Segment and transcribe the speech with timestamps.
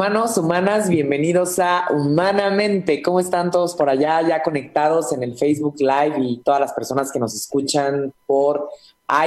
[0.00, 3.02] Humanos, humanas, bienvenidos a Humanamente.
[3.02, 7.12] ¿Cómo están todos por allá, ya conectados en el Facebook Live y todas las personas
[7.12, 8.70] que nos escuchan por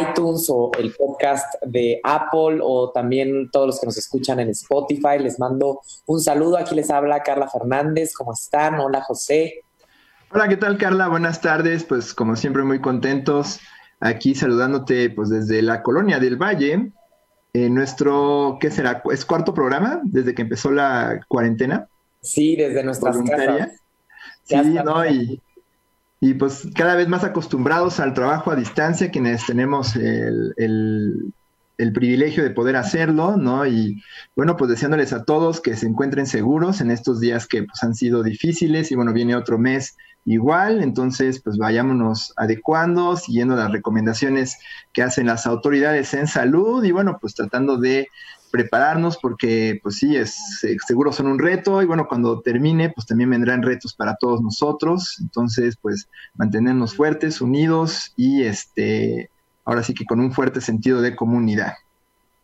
[0.02, 5.20] iTunes o el podcast de Apple o también todos los que nos escuchan en Spotify?
[5.20, 6.58] Les mando un saludo.
[6.58, 8.16] Aquí les habla Carla Fernández.
[8.16, 8.80] ¿Cómo están?
[8.80, 9.62] Hola, José.
[10.32, 11.08] Hola, ¿qué tal, Carla?
[11.08, 11.84] Buenas tardes.
[11.84, 13.60] Pues como siempre, muy contentos
[14.00, 16.92] aquí saludándote pues desde la colonia del Valle
[17.54, 19.04] eh, nuestro, ¿qué será?
[19.12, 21.88] ¿Es cuarto programa desde que empezó la cuarentena?
[22.22, 23.70] Sí, desde nuestras casas.
[24.44, 25.06] Sí, ¿no?
[25.06, 25.40] Y,
[26.20, 31.32] y, pues cada vez más acostumbrados al trabajo a distancia, quienes tenemos el, el,
[31.78, 33.68] el, privilegio de poder hacerlo, ¿no?
[33.68, 34.02] Y
[34.36, 37.94] bueno, pues deseándoles a todos que se encuentren seguros en estos días que pues, han
[37.94, 44.58] sido difíciles y bueno, viene otro mes igual, entonces pues vayámonos adecuando, siguiendo las recomendaciones
[44.94, 48.08] que hacen las autoridades en salud y bueno, pues tratando de
[48.52, 50.38] prepararnos porque pues sí, es
[50.86, 55.18] seguro son un reto y bueno, cuando termine pues también vendrán retos para todos nosotros,
[55.20, 59.30] entonces pues mantenernos fuertes, unidos y este,
[59.66, 61.74] ahora sí que con un fuerte sentido de comunidad.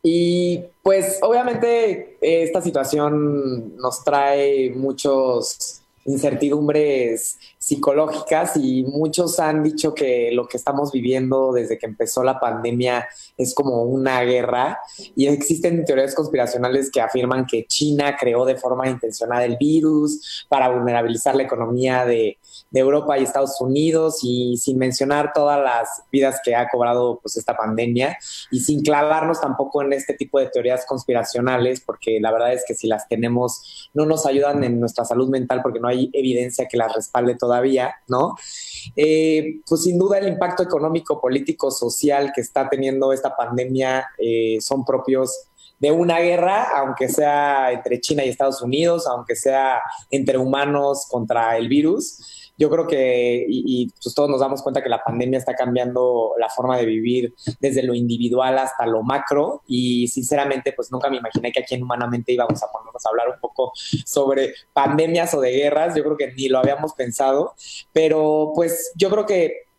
[0.02, 10.32] Y pues obviamente esta situación nos trae muchos incertidumbres psicológicas y muchos han dicho que
[10.32, 13.08] lo que estamos viviendo desde que empezó la pandemia
[13.38, 14.80] es como una guerra.
[15.16, 20.70] Y existen teorías conspiracionales que afirman que China creó de forma intencionada el virus para
[20.70, 22.38] vulnerabilizar la economía de,
[22.78, 27.58] Europa y Estados Unidos y sin mencionar todas las vidas que ha cobrado pues esta
[27.58, 28.18] pandemia
[28.52, 32.76] y sin clavarnos tampoco en este tipo de teorías conspiracionales porque la verdad es que
[32.76, 36.78] si las tenemos no nos ayudan en nuestra salud mental porque no hay evidencia que
[36.78, 38.36] las respalde todavía, ¿no?
[38.96, 44.58] Eh, pues sin duda el impacto económico, político, social que está teniendo esta pandemia eh,
[44.62, 45.46] son propios
[45.80, 49.82] de una guerra, aunque sea entre China y Estados Unidos, aunque sea
[50.12, 54.90] entre humanos contra el virus yo creo que, y, pues todos nos damos cuenta que
[54.90, 60.10] la pandemia está cambiando la forma de vivir desde lo individual hasta lo macro y
[60.10, 63.40] sinceramente pues nunca me imaginé que aquí en Humanamente íbamos a ponernos a hablar un
[63.40, 63.72] poco
[64.06, 67.54] sobre pandemias o de guerras, yo creo que ni lo habíamos pensado,
[67.94, 69.70] pero pues yo creo que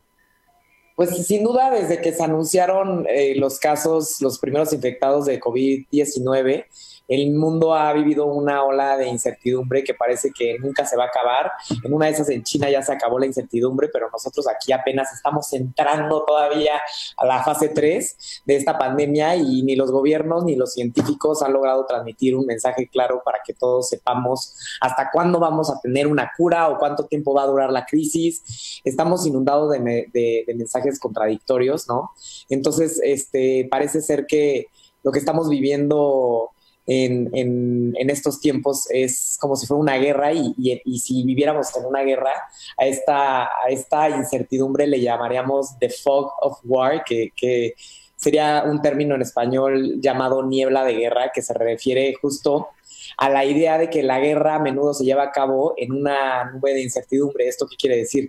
[0.96, 6.66] pues sin duda, desde que se anunciaron eh, los casos, los primeros infectados de COVID-19,
[7.10, 11.06] el mundo ha vivido una ola de incertidumbre que parece que nunca se va a
[11.08, 11.50] acabar.
[11.82, 15.12] En una de esas en China ya se acabó la incertidumbre, pero nosotros aquí apenas
[15.12, 16.80] estamos entrando todavía
[17.16, 21.52] a la fase 3 de esta pandemia y ni los gobiernos ni los científicos han
[21.52, 26.30] logrado transmitir un mensaje claro para que todos sepamos hasta cuándo vamos a tener una
[26.36, 28.80] cura o cuánto tiempo va a durar la crisis.
[28.84, 32.12] Estamos inundados de, de mensajes contradictorios, ¿no?
[32.48, 34.66] Entonces, este, parece ser que
[35.02, 36.50] lo que estamos viviendo
[36.86, 41.84] en, en, estos tiempos es como si fuera una guerra y, y, si viviéramos en
[41.84, 42.32] una guerra,
[42.76, 47.74] a esta, a esta incertidumbre le llamaríamos the fog of war, que, que
[48.16, 52.68] sería un término en español llamado niebla de guerra, que se refiere justo
[53.16, 56.44] a la idea de que la guerra a menudo se lleva a cabo en una
[56.52, 57.48] nube de incertidumbre.
[57.48, 58.28] ¿Esto qué quiere decir?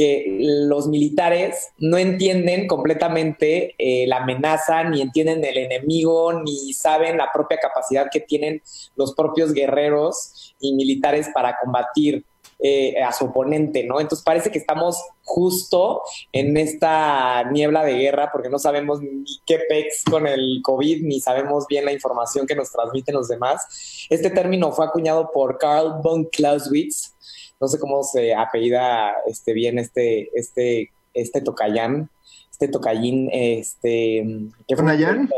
[0.00, 7.18] Que los militares no entienden completamente eh, la amenaza, ni entienden el enemigo, ni saben
[7.18, 8.62] la propia capacidad que tienen
[8.96, 12.24] los propios guerreros y militares para combatir
[12.60, 14.00] eh, a su oponente, ¿no?
[14.00, 16.00] Entonces parece que estamos justo
[16.32, 21.20] en esta niebla de guerra porque no sabemos ni qué pex con el COVID, ni
[21.20, 24.06] sabemos bien la información que nos transmiten los demás.
[24.08, 27.14] Este término fue acuñado por Carl von Clausewitz,
[27.60, 32.08] no sé cómo se apellida este, bien este, este, este tocayán,
[32.50, 34.26] este tocayín, este...
[34.66, 35.28] ¿Tonayán?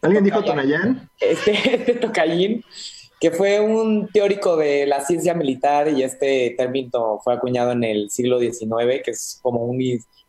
[0.00, 1.10] ¿Alguien dijo Tonayán?
[1.20, 2.64] Este, este tocayín,
[3.20, 8.10] que fue un teórico de la ciencia militar y este término fue acuñado en el
[8.10, 9.80] siglo XIX, que es como un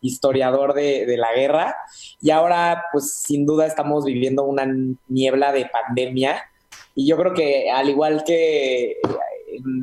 [0.02, 1.76] historiador de, de, la guerra.
[2.20, 4.68] Y ahora, pues sin duda estamos viviendo una
[5.08, 6.42] niebla de pandemia.
[6.96, 8.98] Y yo creo que al igual que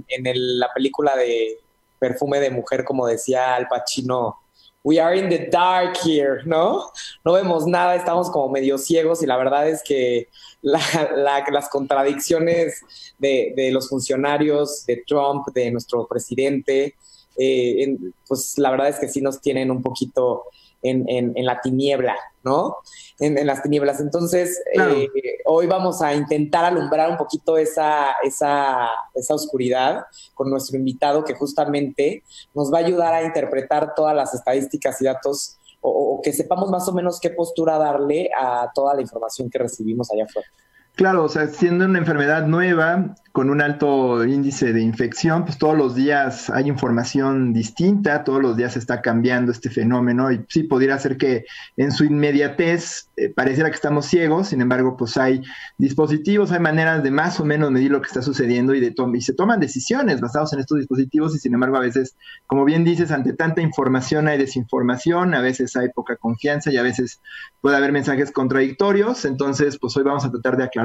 [0.08, 1.58] en, la película de
[1.98, 4.38] Perfume de Mujer, como decía Al Pacino,
[4.82, 6.90] we are in the dark here, ¿no?
[7.24, 10.28] No vemos nada, estamos como medio ciegos y la verdad es que
[10.62, 12.82] las contradicciones
[13.18, 16.94] de, los funcionarios, de Trump, de nuestro presidente,
[17.36, 17.96] eh,
[18.28, 20.44] pues la verdad es que sí nos tienen un poquito
[20.84, 22.76] en, la tiniebla, ¿no?
[23.18, 24.00] En, las tinieblas.
[24.00, 25.08] Entonces, eh,
[25.46, 30.04] hoy vamos a intentar alumbrar un poquito esa, esa, esa oscuridad
[30.34, 32.22] con nuestro invitado que justamente
[32.54, 36.88] nos va a ayudar a interpretar todas las estadísticas y datos o, que sepamos más
[36.88, 40.48] o menos qué postura darle a toda la información que recibimos allá afuera.
[40.96, 45.76] Claro, o sea, siendo una enfermedad nueva, con un alto índice de infección, pues todos
[45.76, 50.96] los días hay información distinta, todos los días está cambiando este fenómeno y sí podría
[51.00, 51.44] ser que
[51.76, 55.42] en su inmediatez eh, pareciera que estamos ciegos, sin embargo, pues hay
[55.78, 59.20] dispositivos, hay maneras de más o menos medir lo que está sucediendo y, de y
[59.20, 62.14] se toman decisiones basadas en estos dispositivos y sin embargo a veces,
[62.46, 66.82] como bien dices, ante tanta información hay desinformación, a veces hay poca confianza y a
[66.82, 67.20] veces
[67.60, 70.83] puede haber mensajes contradictorios, entonces pues hoy vamos a tratar de aclarar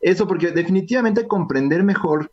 [0.00, 2.30] eso porque definitivamente comprender mejor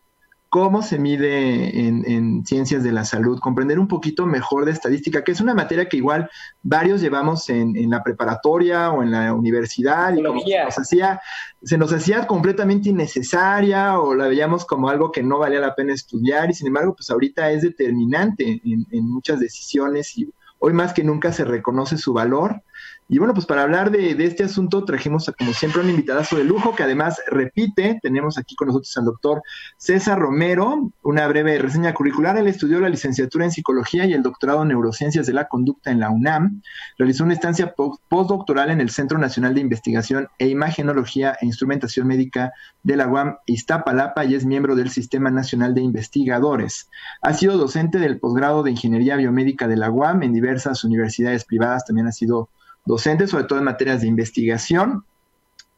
[0.56, 5.34] cómo se mide en, ciencias de la salud, comprender un poquito mejor de estadística, que
[5.34, 6.30] es una materia que igual
[6.64, 11.20] varios llevamos en, la preparatoria o en la universidad, y nos hacía,
[11.62, 15.94] se nos hacía completamente innecesaria o la veíamos como algo que no valía la pena
[15.94, 20.94] estudiar, y sin embargo, pues ahorita es determinante en, en muchas decisiones y hoy más
[20.94, 22.62] que nunca se reconoce su valor
[23.08, 26.76] y bueno, pues para hablar de, este asunto trajimos como siempre un invitadazo de lujo
[26.76, 29.44] que además repite, tenemos aquí con nosotros al doctor
[29.78, 34.64] César Romero, una breve reseña curricular, él estudió la licenciatura en psicología y el doctorado
[34.64, 36.64] en neurociencias de la conducta en la UNAM,
[36.98, 37.76] realizó una estancia
[38.10, 43.38] postdoctoral en el Centro Nacional de Investigación e Imagenología e Instrumentación Médica de la UAM
[43.46, 46.90] Iztapalapa y es miembro del Sistema Nacional de Investigadores.
[47.22, 51.86] Ha sido docente del posgrado de Ingeniería Biomédica de la UAM en diversas universidades privadas,
[51.86, 52.50] también ha sido
[52.86, 55.04] docente, sobre todo en materias de investigación,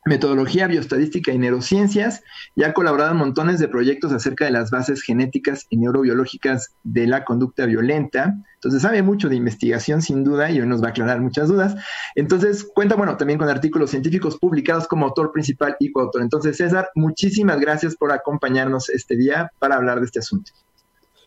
[0.08, 2.24] metodología bioestadística y neurociencias,
[2.56, 7.08] y ha colaborado en montones de proyectos acerca de las bases genéticas y neurobiológicas de
[7.08, 8.36] la conducta violenta.
[8.56, 11.76] Entonces sabe mucho de investigación sin duda y hoy nos va a aclarar muchas dudas.
[12.16, 16.22] Entonces cuenta, bueno, también con artículos científicos publicados como autor principal y coautor.
[16.22, 20.52] Entonces, César, muchísimas gracias por acompañarnos este día para hablar de este asunto.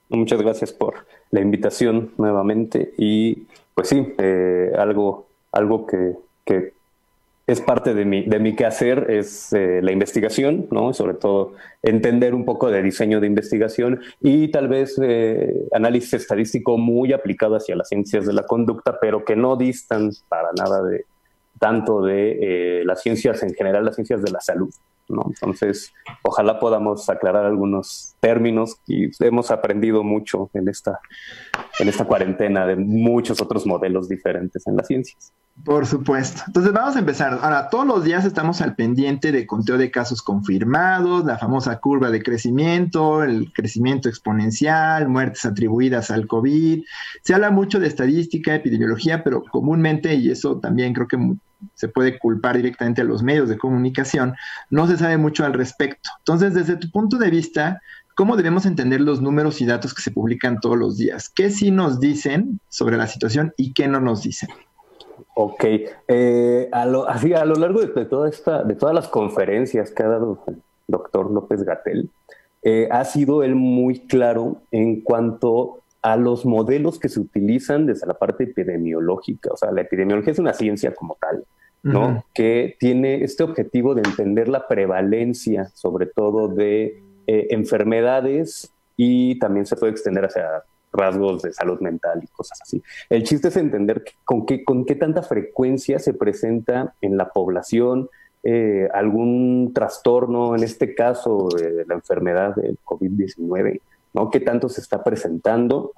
[0.08, 6.16] Muchas gracias por la invitación nuevamente y pues sí, eh, algo algo que,
[7.46, 10.94] es parte de mi, de mi quehacer es eh, la investigación, ¿no?
[10.94, 16.78] Sobre todo entender un poco de diseño de investigación y tal vez eh, análisis estadístico
[16.78, 21.06] muy aplicado hacia las ciencias de la conducta, pero que no distan para nada de
[21.58, 22.38] tanto de
[22.80, 24.72] eh, las ciencias en general, las ciencias de la salud.
[25.26, 25.92] Entonces,
[26.22, 31.00] ojalá podamos aclarar algunos términos y hemos aprendido mucho en esta,
[31.78, 35.32] en esta cuarentena de muchos otros modelos diferentes en las ciencias.
[35.64, 36.42] Por supuesto.
[36.46, 37.38] Entonces vamos a empezar.
[37.42, 42.10] Ahora, todos los días estamos al pendiente de conteo de casos confirmados, la famosa curva
[42.10, 46.82] de crecimiento, el crecimiento exponencial, muertes atribuidas al COVID.
[47.22, 51.18] Se habla mucho de estadística, epidemiología, pero comúnmente, y eso también creo que
[51.74, 54.34] se puede culpar directamente a los medios de comunicación,
[54.70, 56.08] no se sabe mucho al respecto.
[56.18, 57.80] Entonces, desde tu punto de vista,
[58.14, 61.28] ¿cómo debemos entender los números y datos que se publican todos los días?
[61.28, 64.48] ¿Qué sí nos dicen sobre la situación y qué no nos dicen?
[65.42, 65.64] Ok,
[66.06, 70.02] eh, a, lo, así, a lo largo de, toda esta, de todas las conferencias que
[70.02, 70.56] ha dado el
[70.86, 72.10] doctor López Gatel,
[72.62, 78.06] eh, ha sido él muy claro en cuanto a los modelos que se utilizan desde
[78.06, 79.48] la parte epidemiológica.
[79.50, 81.44] O sea, la epidemiología es una ciencia como tal,
[81.82, 82.22] ¿no?
[82.34, 89.64] Que tiene este objetivo de entender la prevalencia, sobre todo de eh, enfermedades y también
[89.64, 92.82] se puede extender hacia rasgos de salud mental y cosas así.
[93.08, 98.08] El chiste es entender con, qué, con qué tanta frecuencia se presenta en la población
[98.42, 103.80] eh, algún trastorno, en este caso de la enfermedad del COVID-19,
[104.14, 104.30] ¿no?
[104.30, 105.92] ¿Qué tanto se está presentando?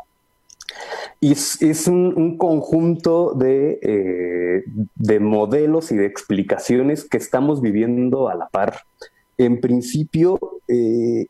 [1.21, 4.65] Y es, un, conjunto de, eh,
[4.97, 8.81] de, modelos y de explicaciones que estamos viviendo a la par.
[9.39, 11.27] En principio, eh,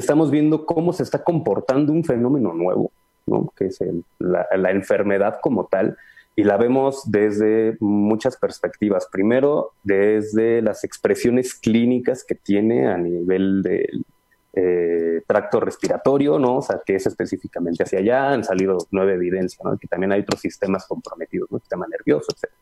[0.00, 2.92] estamos viendo cómo se está comportando un fenómeno nuevo,
[3.26, 3.52] ¿no?
[3.56, 3.78] que es
[4.18, 5.96] la, la, enfermedad como tal,
[6.34, 9.06] y la vemos desde muchas perspectivas.
[9.10, 14.04] Primero, desde las expresiones clínicas que tiene a nivel del
[14.54, 16.58] eh, tracto respiratorio, ¿no?
[16.58, 19.58] O sea, que es específicamente hacia allá, han salido nueva evidencia.
[19.80, 21.58] Que también hay otros sistemas comprometidos, ¿no?
[21.58, 22.52] sistema nervioso, etc.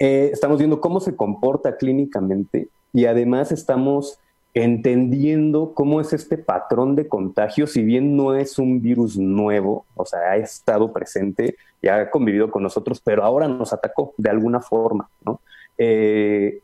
[0.00, 4.18] Eh, estamos viendo cómo se comporta clínicamente y además estamos
[4.54, 10.04] entendiendo cómo es este patrón de contagio, si bien no es un virus nuevo, o
[10.04, 14.60] sea, ha estado presente y ha convivido con nosotros, pero ahora nos atacó de alguna
[14.60, 15.40] forma, ¿no?
[15.78, 16.60] Eh,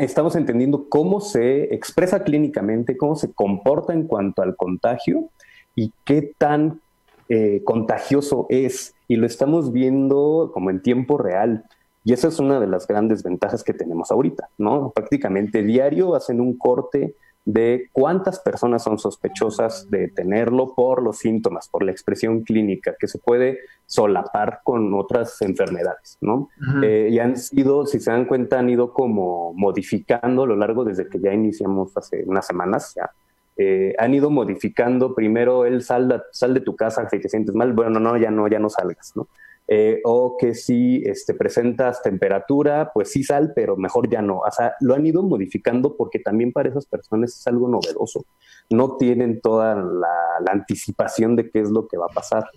[0.00, 5.28] estamos entendiendo cómo se expresa clínicamente, cómo se comporta en cuanto al contagio
[5.74, 6.80] y qué tan
[7.28, 8.94] eh, contagioso es.
[9.08, 11.64] Y lo estamos viendo como en tiempo real.
[12.04, 14.92] Y esa es una de las grandes ventajas que tenemos ahorita, ¿no?
[14.94, 17.14] Prácticamente diario hacen un corte
[17.46, 23.06] de cuántas personas son sospechosas de tenerlo por los síntomas, por la expresión clínica, que
[23.06, 26.48] se puede solapar con otras enfermedades, ¿no?
[26.82, 30.84] Eh, y han sido, si se dan cuenta, han ido como modificando a lo largo
[30.84, 33.10] desde que ya iniciamos hace unas semanas ya.
[33.56, 37.72] Eh, han ido modificando primero el sal, sal de tu casa si te sientes mal,
[37.72, 39.28] bueno, no, ya no, ya no salgas, ¿no?
[39.66, 44.40] Eh, o que si este, presentas temperatura, pues sí sal, pero mejor ya no.
[44.40, 48.26] O sea, lo han ido modificando porque también para esas personas es algo novedoso.
[48.68, 50.08] No tienen toda la,
[50.50, 52.50] anticipación de qué es lo que va a pasar.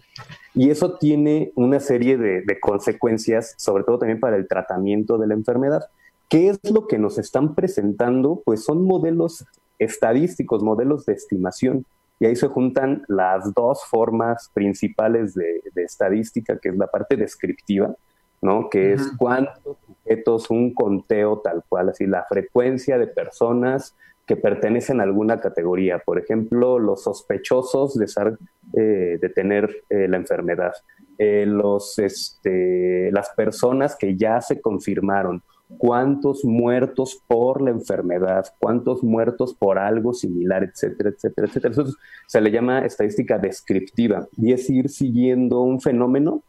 [0.53, 5.27] Y eso tiene una serie de, de consecuencias, sobre todo también para el tratamiento de
[5.27, 5.85] la enfermedad.
[6.27, 8.41] ¿Qué es lo que nos están presentando?
[8.43, 9.45] Pues son modelos
[9.79, 11.85] estadísticos, modelos de estimación
[12.19, 17.93] y ahí se juntan las dos formas principales de, estadística, que es la parte descriptiva,
[18.41, 18.69] ¿no?
[18.69, 23.95] Que es cuántos sujetos, un conteo tal cual, así la frecuencia de personas
[24.25, 25.99] que pertenecen a alguna categoría.
[25.99, 28.37] Por ejemplo, los sospechosos de, ser,
[28.73, 30.73] eh, de tener eh, la enfermedad,
[31.17, 35.41] eh, los, este, las personas que ya se confirmaron
[35.77, 41.71] cuántos muertos por la enfermedad, cuántos muertos por algo similar, etcétera, etcétera, etcétera.
[41.71, 41.85] Eso
[42.25, 46.41] se le llama estadística descriptiva y es ir siguiendo un fenómeno.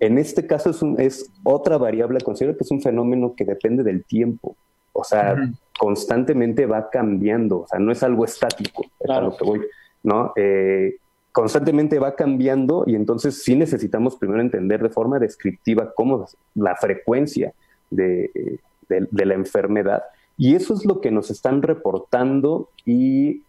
[0.00, 4.04] En este caso es, es otra variable, considero que es un fenómeno que depende del
[4.04, 4.56] tiempo.
[4.92, 5.36] O sea,
[5.78, 9.60] constantemente va cambiando, o sea, no es algo estático, es a lo que voy,
[10.04, 10.32] ¿no?
[10.36, 10.98] Eh,
[11.32, 17.52] constantemente va cambiando y entonces sí necesitamos primero entender de forma descriptiva cómo la frecuencia
[17.90, 20.04] de, la enfermedad.
[20.36, 23.42] Y eso es lo que nos están reportando y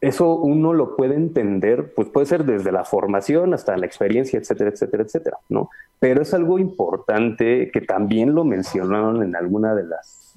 [0.00, 4.70] eso uno lo puede entender, pues puede ser desde la formación hasta la experiencia, etcétera,
[4.70, 5.70] etcétera, etcétera, ¿no?
[5.98, 10.34] Pero es algo importante que también lo mencionaron en alguna de las,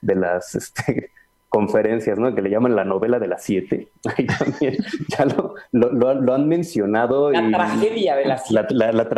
[0.00, 1.10] de las este,
[1.48, 2.34] conferencias, ¿no?
[2.34, 3.88] Que le llaman la novela de las siete.
[4.16, 4.76] Ahí también
[5.08, 7.30] ya lo, lo, han mencionado.
[7.30, 8.74] La tragedia de las siete.
[8.74, 9.08] La, la,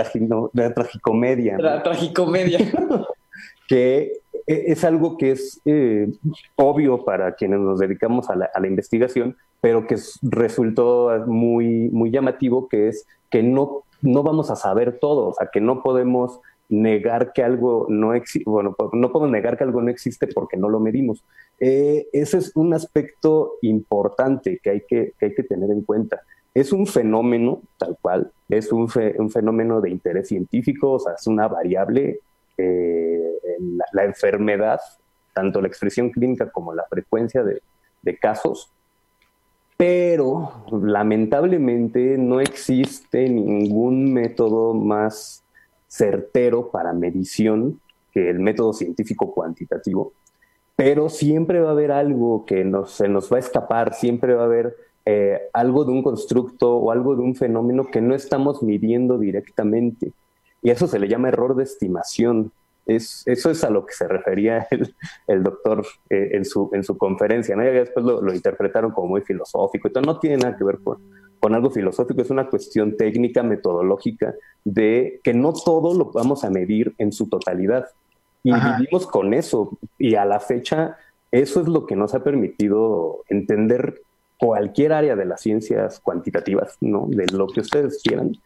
[0.52, 1.58] la tragicomedia.
[1.58, 2.58] La tragicomedia.
[3.68, 4.12] que
[4.48, 6.08] e, es algo que es eh,
[6.56, 12.88] obvio para quienes nos dedicamos a la, investigación, pero que resultó muy, muy llamativo, que
[12.88, 17.42] es que no, no vamos a saber todo, o sea, que no podemos negar que
[17.42, 21.24] algo no existe, bueno, no podemos negar que algo no existe porque no lo medimos.
[21.60, 26.20] Eh, ese es un aspecto importante que hay que, hay que tener en cuenta.
[26.54, 31.26] Es un fenómeno, tal cual, es un, un fenómeno de interés científico, o sea, es
[31.26, 32.20] una variable
[32.58, 33.38] eh,
[33.92, 34.80] la, enfermedad,
[35.32, 37.62] tanto la expresión clínica como la frecuencia de,
[38.20, 38.72] casos,
[39.76, 45.44] pero lamentablemente no existe ningún método más
[45.98, 47.80] certero para medición
[48.12, 50.12] que el método científico cuantitativo,
[50.76, 54.46] pero siempre va a haber algo que se nos va a escapar, siempre va a
[54.46, 59.18] haber eh, algo de un constructo o algo de un fenómeno que no estamos midiendo
[59.18, 60.12] directamente.
[60.62, 62.52] Y eso se le llama error de estimación.
[62.86, 64.68] Es, eso es a lo que se refería
[65.26, 67.56] el, doctor eh, en, su, en su conferencia.
[67.56, 67.64] ¿no?
[67.64, 69.88] Y después lo, interpretaron como muy filosófico.
[69.88, 70.98] Entonces no tiene nada que ver con,
[71.48, 76.50] con algo filosófico, es una cuestión técnica, metodológica, de que no todo lo vamos a
[76.50, 77.86] medir en su totalidad.
[78.42, 79.78] Y vivimos con eso.
[79.98, 80.98] Y a la fecha,
[81.32, 84.02] eso es lo que nos ha permitido entender
[84.38, 87.06] cualquier área de las ciencias cuantitativas, ¿no?
[87.08, 88.36] De lo que ustedes quieran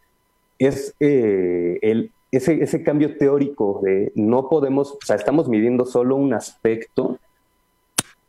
[0.60, 6.14] es eh, el, ese, ese, cambio teórico de no podemos, o sea, estamos midiendo solo
[6.14, 7.18] un aspecto,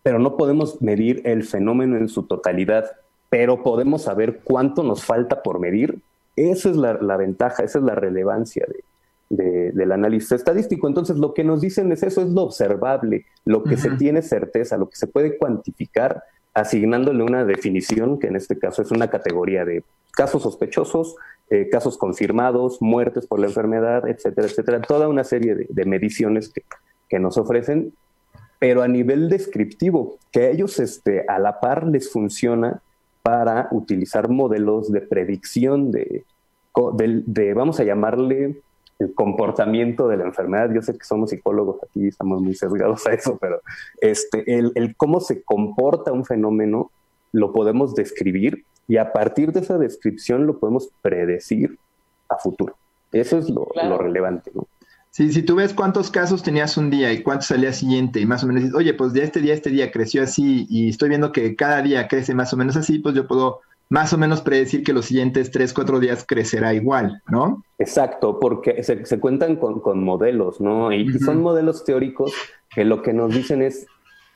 [0.02, 2.86] pero no podemos medir el fenómeno en su totalidad,
[3.34, 5.98] pero podemos saber cuánto nos falta por medir.
[6.36, 8.64] Esa es la, la ventaja, esa es la relevancia
[9.28, 10.88] de, del análisis estadístico.
[10.88, 14.78] Entonces, lo que nos dicen es eso, es lo observable, lo que se tiene certeza,
[14.78, 16.22] lo que se puede cuantificar,
[16.54, 21.16] asignándole una definición, que en este caso es una categoría de casos sospechosos,
[21.50, 24.82] eh, casos confirmados, muertes por la enfermedad, etcétera, etcétera.
[24.82, 26.54] Toda una serie de, mediciones
[27.10, 27.94] que, nos ofrecen,
[28.60, 32.82] pero a nivel descriptivo, que a ellos este, a la par les funciona
[33.24, 36.26] para utilizar modelos de predicción de,
[37.26, 38.62] de, vamos a llamarle,
[39.00, 40.72] el comportamiento de la enfermedad.
[40.74, 43.62] Yo sé que somos psicólogos aquí, estamos muy sesgados a eso, pero
[44.02, 46.92] este, el, el cómo se comporta un fenómeno
[47.32, 51.80] lo podemos describir y a partir de esa descripción lo podemos predecir
[52.30, 52.76] a futuro.
[53.12, 54.68] Eso es lo, lo relevante, ¿no?
[55.14, 58.26] Sí, si tú ves cuántos casos tenías un día y cuántos al día siguiente, y
[58.26, 60.90] más o menos dices, oye, pues de este día a este día creció así, y
[60.90, 64.18] estoy viendo que cada día crece más o menos así, pues yo puedo más o
[64.18, 67.64] menos predecir que los siguientes tres, cuatro días crecerá igual, ¿no?
[67.78, 70.92] Exacto, porque se, cuentan con, modelos, ¿no?
[70.92, 72.34] Y, son modelos teóricos
[72.74, 73.86] que lo que nos dicen es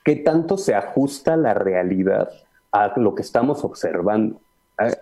[0.04, 2.28] qué tanto se ajusta la realidad
[2.70, 4.40] a lo que estamos observando.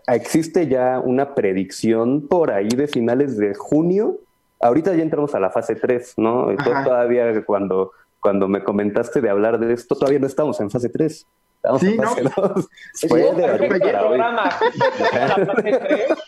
[0.07, 4.21] existe ya una predicción por ahí de finales de junio
[4.61, 6.49] ahorita ya entramos a la fase 3, ¿no?
[6.57, 11.27] Todavía cuando, cuando me comentaste de hablar de esto, todavía no estamos en fase 3.
[11.57, 12.69] Estamos en fase 2.
[13.09, 14.51] Fue de programa.
[15.13, 16.19] la fase 3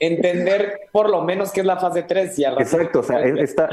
[0.00, 2.38] entender por lo menos qué es la fase 3.
[2.38, 3.68] Y Exacto, o sea, esta,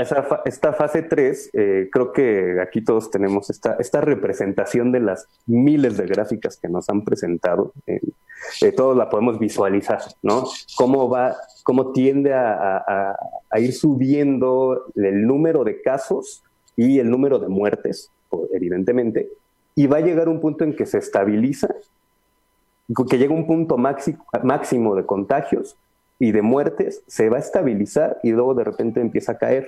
[0.46, 5.98] esta fase 3, eh, creo que aquí todos tenemos esta, esta representación de las miles
[5.98, 7.74] de gráficas que nos han presentado.
[7.88, 10.46] Eh, todos la podemos visualizar, ¿no?
[10.78, 13.16] Cómo va, cómo tiende a,
[13.50, 16.44] a, ir subiendo el número de casos
[16.76, 18.12] y el número de muertes,
[18.54, 19.30] evidentemente,
[19.76, 21.74] y va a llegar un punto en que se estabiliza,
[23.10, 25.76] que llega un punto máximo de contagios
[26.20, 29.68] y de muertes se va a estabilizar y luego de repente empieza a caer.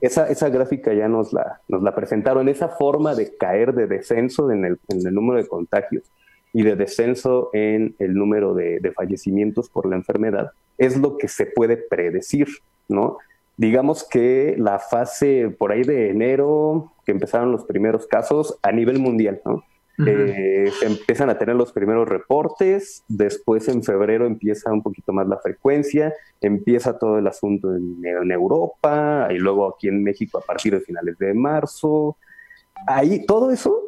[0.00, 4.50] esa, esa gráfica ya nos la, nos la presentaron, esa forma de caer de descenso
[4.52, 6.04] en el, en el número de contagios
[6.52, 11.28] y de descenso en el número de, de, fallecimientos por la enfermedad es lo que
[11.28, 12.48] se puede predecir,
[12.88, 13.18] ¿no?
[13.56, 18.98] Digamos que la fase por ahí de enero, que empezaron los primeros casos a nivel
[18.98, 19.64] mundial, ¿no?
[20.06, 25.26] Eh, se empiezan a tener los primeros reportes, después en febrero empieza un poquito más
[25.26, 30.72] la frecuencia, empieza todo el asunto en, Europa y luego aquí en México a partir
[30.74, 32.16] de finales de marzo.
[32.86, 33.80] Ahí todo eso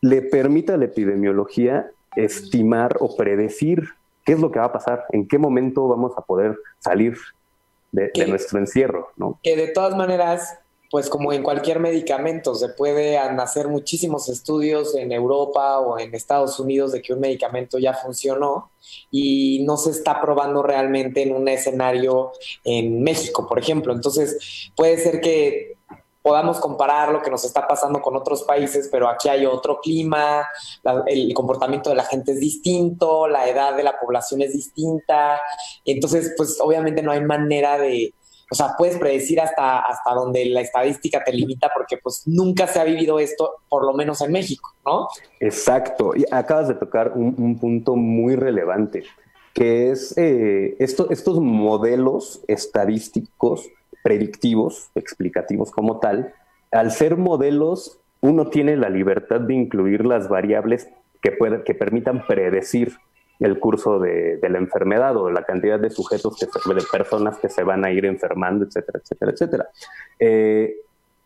[0.00, 3.82] le permite a la epidemiología estimar o predecir
[4.24, 7.16] qué es lo que va a pasar, en qué momento vamos a poder salir
[7.92, 9.38] de, de nuestro encierro, ¿no?
[9.42, 10.58] Que de todas maneras
[10.90, 16.58] pues como en cualquier medicamento, se pueden hacer muchísimos estudios en Europa o en Estados
[16.58, 18.72] Unidos de que un medicamento ya funcionó
[19.08, 22.32] y no se está probando realmente en un escenario
[22.64, 23.92] en México, por ejemplo.
[23.92, 25.76] Entonces, puede ser que
[26.22, 30.46] podamos comparar lo que nos está pasando con otros países, pero aquí hay otro clima,
[31.06, 35.40] el comportamiento de la gente es distinto, la edad de la población es distinta,
[35.84, 38.12] entonces pues obviamente no hay manera de,
[38.50, 42.80] o sea, puedes predecir hasta, hasta donde la estadística te limita porque pues nunca se
[42.80, 45.06] ha vivido esto, por lo menos en México, ¿no?
[45.38, 46.12] Exacto.
[46.16, 49.04] Y acabas de tocar un, punto muy relevante,
[49.54, 53.68] que es eh, estos modelos estadísticos
[54.02, 56.34] predictivos, explicativos como tal,
[56.72, 60.88] al ser modelos, uno tiene la libertad de incluir las variables
[61.22, 62.96] que, pueden, que permitan predecir
[63.40, 67.64] el curso de, la enfermedad o la cantidad de sujetos, que de personas que se
[67.64, 69.68] van a ir enfermando, etcétera, etcétera, etcétera.
[70.18, 70.76] Eh,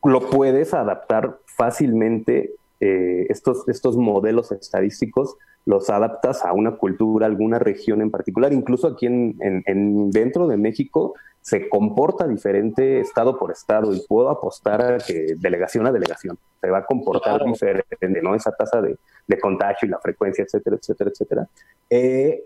[0.05, 7.59] lo puedes adaptar fácilmente, eh, estos, estos modelos estadísticos los adaptas a una cultura, alguna
[7.59, 13.93] región en particular, incluso aquí en, dentro de México se comporta diferente estado por estado
[13.93, 18.35] y puedo apostar a que delegación a delegación se va a comportar diferente, ¿no?
[18.35, 21.49] Esa tasa de, de, contagio y la frecuencia, etcétera, etcétera, etcétera.
[21.91, 22.45] Eh,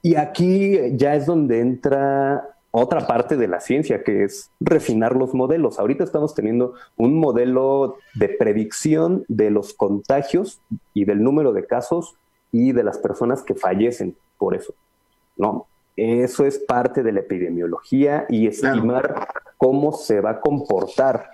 [0.00, 5.34] y aquí ya es donde entra otra parte de la ciencia, que es refinar los
[5.34, 5.80] modelos.
[5.80, 10.60] Ahorita estamos teniendo un modelo de predicción de los contagios
[10.94, 12.14] y del número de casos
[12.52, 14.72] y de las personas que fallecen por eso,
[15.36, 15.66] ¿no?
[16.02, 21.28] Eso es parte de la epidemiología y estimar cómo se va a comportar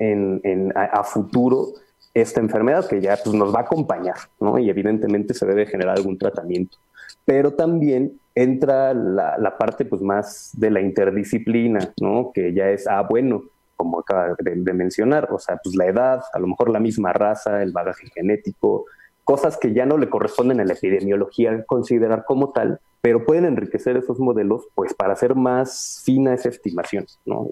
[0.00, 1.68] en, a, futuro
[2.12, 4.58] esta enfermedad que ya pues, nos va a acompañar, ¿no?
[4.58, 6.78] Y evidentemente se debe generar algún tratamiento.
[7.24, 12.32] Pero también entra la, parte pues, más de la interdisciplina, ¿no?
[12.34, 13.44] Que ya es, ah, bueno,
[13.76, 17.12] como acaba de, de, mencionar, o sea, pues la edad, a lo mejor la misma
[17.12, 18.86] raza, el bagaje genético,
[19.22, 23.96] cosas que ya no le corresponden a la epidemiología considerar como tal, pero pueden enriquecer
[23.96, 27.50] esos modelos pues para hacer más fina esa estimación, ¿no?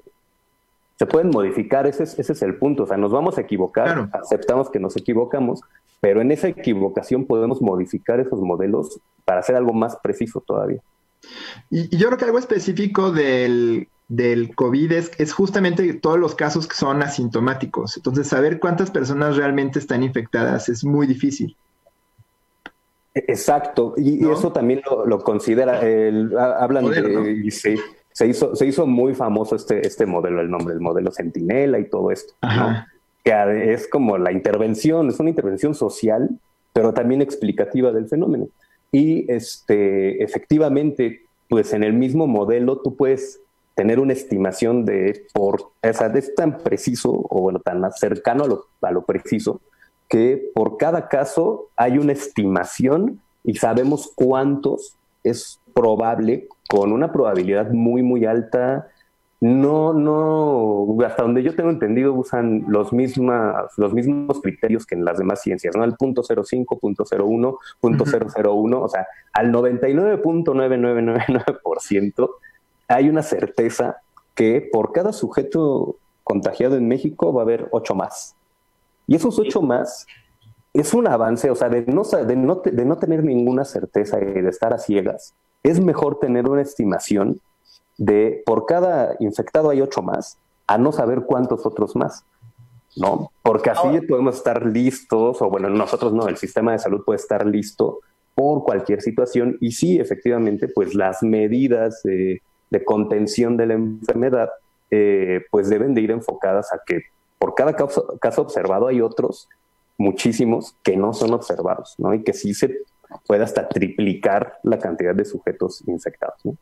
[0.98, 4.10] Se pueden modificar, ese es, ese es el punto, o sea, nos vamos a equivocar,
[4.12, 5.60] aceptamos que nos equivocamos,
[6.00, 10.80] pero en esa equivocación podemos modificar esos modelos para hacer algo más preciso todavía.
[11.70, 16.66] Y, yo creo que algo específico del, del COVID es, es, justamente todos los casos
[16.66, 17.96] que son asintomáticos.
[17.96, 21.56] Entonces, saber cuántas personas realmente están infectadas es muy difícil.
[23.26, 27.50] Exacto, y, eso también lo, considera, el, hablan de,
[28.12, 31.88] se hizo, se hizo muy famoso este, este modelo, el nombre, el modelo Centinela y
[31.88, 32.34] todo esto,
[33.24, 36.28] que es como la intervención, es una intervención social,
[36.72, 38.48] pero también explicativa del fenómeno.
[38.90, 43.40] Y este, efectivamente, pues en el mismo modelo tú puedes
[43.74, 48.66] tener una estimación de por, o es tan preciso o bueno, tan cercano a lo,
[48.82, 49.60] a lo preciso
[50.08, 57.70] que por cada caso hay una estimación y sabemos cuántos es probable con una probabilidad
[57.70, 58.88] muy, muy alta.
[59.40, 65.04] No, no, hasta donde yo tengo entendido usan los, mismas, los mismos criterios que en
[65.04, 65.84] las demás ciencias, ¿no?
[65.84, 72.30] Al punto 05, punto 01, punto 001, o sea, al 99.9999%
[72.88, 73.98] hay una certeza
[74.34, 75.94] que por cada sujeto
[76.24, 78.34] contagiado en México va a haber ocho más.
[79.08, 80.06] Y esos ocho más
[80.72, 84.26] es un avance, o sea, de no, de no, de no tener ninguna certeza y
[84.26, 87.40] de estar a ciegas, es mejor tener una estimación
[87.96, 92.24] de por cada infectado hay ocho más, a no saber cuántos otros más,
[92.96, 93.32] ¿no?
[93.42, 97.46] Porque así podemos estar listos, o bueno, nosotros no, el sistema de salud puede estar
[97.46, 98.00] listo
[98.34, 102.42] por cualquier situación y sí, efectivamente, pues las medidas de,
[102.84, 104.50] contención de la enfermedad,
[104.90, 107.02] eh, pues deben de ir enfocadas a que
[107.38, 109.48] por cada caso, caso observado hay otros
[109.96, 112.14] muchísimos que no son observados, ¿no?
[112.14, 112.78] Y que sí se
[113.26, 116.36] puede hasta triplicar la cantidad de sujetos infectados.
[116.44, 116.56] ¿no?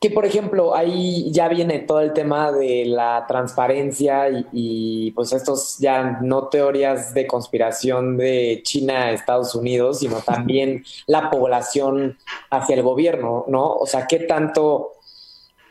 [0.00, 5.78] Que por ejemplo, ahí ya viene todo el tema de la transparencia y, pues estos
[5.78, 12.18] ya no teorías de conspiración de China a Estados Unidos, sino también la población
[12.50, 13.72] hacia el gobierno, ¿no?
[13.72, 14.92] O sea, ¿qué tanto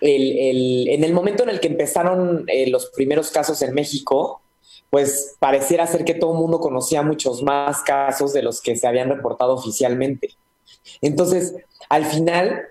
[0.01, 4.41] el, en el momento en el que empezaron eh, los primeros casos en México,
[4.95, 8.87] pues pareciera ser que todo el mundo conocía muchos más casos de los que se
[8.87, 10.29] habían reportado oficialmente.
[11.01, 11.53] Entonces,
[11.89, 12.61] al final,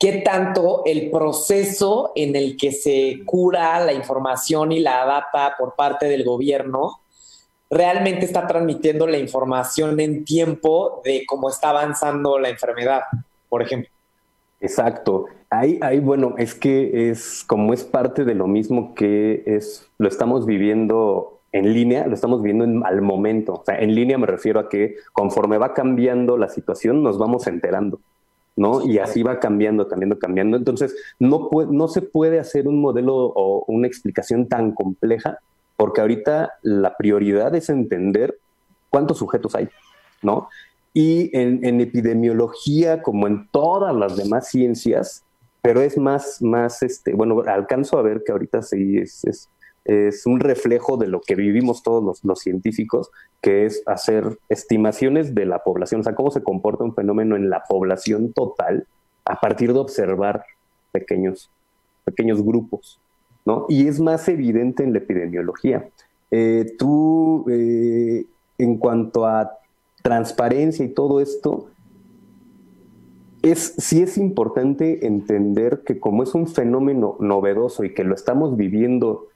[0.00, 5.76] ¿qué tanto el proceso en el que se cura la información y la adapta por
[5.76, 6.98] parte del gobierno
[7.70, 13.02] realmente está transmitiendo la información en tiempo de cómo está avanzando la enfermedad,
[13.48, 13.92] por ejemplo?
[14.60, 15.26] Exacto.
[15.50, 20.08] Ahí, ahí, bueno, es que es como es parte de lo mismo que es, lo
[20.08, 23.54] estamos viviendo en línea, lo estamos viendo al momento.
[23.54, 27.46] O sea, en línea me refiero a que conforme va cambiando la situación, nos vamos
[27.46, 28.00] enterando,
[28.56, 28.84] ¿no?
[28.84, 30.56] Y así va cambiando, cambiando, cambiando.
[30.56, 35.38] Entonces, no, no se puede hacer un modelo o una explicación tan compleja,
[35.76, 38.36] porque ahorita la prioridad es entender
[38.90, 39.68] cuántos sujetos hay,
[40.22, 40.48] ¿no?
[40.94, 45.24] Y en, epidemiología, como en todas las demás ciencias,
[45.62, 49.24] pero es más, más, este, bueno, alcanzo a ver que ahorita sí es,
[49.84, 55.34] es, un reflejo de lo que vivimos todos los, los, científicos, que es hacer estimaciones
[55.34, 58.86] de la población, o sea, cómo se comporta un fenómeno en la población total
[59.24, 60.44] a partir de observar
[60.92, 61.50] pequeños,
[62.04, 63.00] pequeños grupos,
[63.44, 63.66] ¿no?
[63.68, 65.88] Y es más evidente en la epidemiología.
[66.30, 68.24] Eh, tú, eh,
[68.58, 69.58] en cuanto a
[70.02, 71.66] transparencia y todo esto,
[73.42, 78.56] es, sí es importante entender que como es un fenómeno novedoso y que lo estamos
[78.56, 79.26] viviendo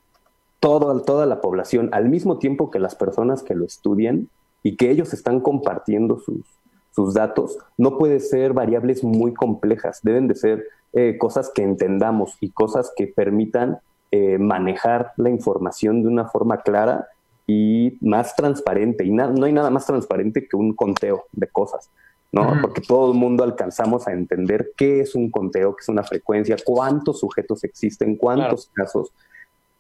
[0.61, 4.29] toda la población al mismo tiempo que las personas que lo estudian
[4.63, 6.47] y que ellos están compartiendo sus,
[6.95, 12.37] sus datos, no puede ser variables muy complejas, deben de ser eh, cosas que entendamos
[12.41, 13.79] y cosas que permitan
[14.11, 17.09] eh, manejar la información de una forma clara
[17.53, 19.05] y más transparente.
[19.05, 21.91] Y no hay nada más transparente que un conteo de cosas,
[22.31, 22.59] ¿no?
[22.61, 26.57] Porque todo el mundo alcanzamos a entender qué es un conteo, qué es una frecuencia,
[26.65, 29.13] cuántos sujetos existen, cuántos casos.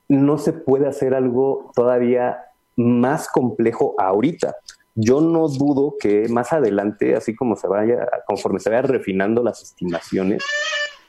[0.08, 2.38] No se puede hacer algo todavía
[2.76, 4.54] más complejo ahorita.
[4.94, 9.62] Yo no dudo que más adelante, así como se vaya, conforme se vaya refinando las
[9.62, 10.44] estimaciones,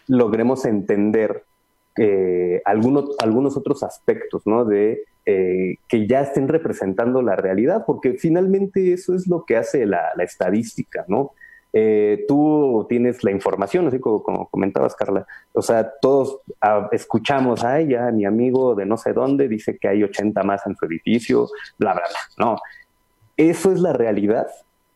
[0.08, 1.43] logremos entender
[1.97, 4.65] eh, algunos, algunos otros aspectos, ¿no?
[4.65, 9.86] De eh, que ya estén representando la realidad, porque finalmente eso es lo que hace
[9.86, 11.32] la, estadística, ¿no?
[11.71, 15.25] Eh, tú tienes la información, así como, comentabas, Carla.
[15.53, 19.88] O sea, todos ah, escuchamos, ay, ya mi amigo de no sé dónde dice que
[19.88, 22.45] hay 80 más en su edificio, bla, bla, bla.
[22.45, 22.58] No,
[23.38, 24.47] eso es la realidad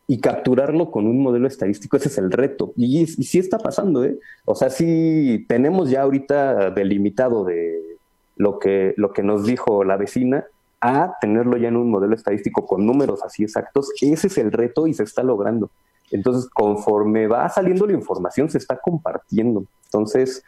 [0.08, 2.72] y capturarlo con un modelo estadístico, ese es el reto.
[2.78, 4.18] Y, sí está pasando, ¿eh?
[4.46, 7.98] O sea, sí tenemos ya ahorita delimitado de
[8.38, 10.46] lo que, lo que nos dijo la vecina
[10.80, 14.88] a tenerlo ya en un modelo estadístico con números así exactos, ese es el reto
[14.88, 15.72] y se está logrando.
[16.12, 19.66] Entonces, conforme va saliendo la información, se está compartiendo.
[19.86, 20.44] Entonces,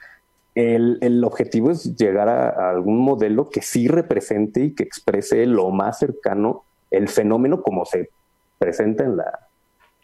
[0.55, 5.99] el, objetivo es llegar a, algún modelo que sí represente y que exprese lo más
[5.99, 8.09] cercano el fenómeno como se
[8.57, 9.48] presenta en la,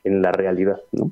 [0.06, 0.78] en la realidad.
[0.94, 1.12] ¿no?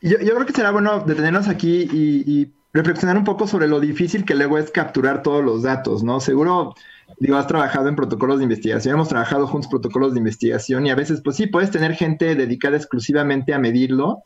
[0.00, 4.34] Yo, creo que será bueno detenernos aquí y reflexionar un poco sobre lo difícil que
[4.34, 6.20] luego es capturar todos los datos, ¿no?
[6.20, 6.74] Seguro,
[7.18, 10.94] digo, has trabajado en protocolos de investigación, hemos trabajado juntos protocolos de investigación y a
[10.94, 14.22] veces, pues sí, puedes tener gente dedicada exclusivamente a medirlo,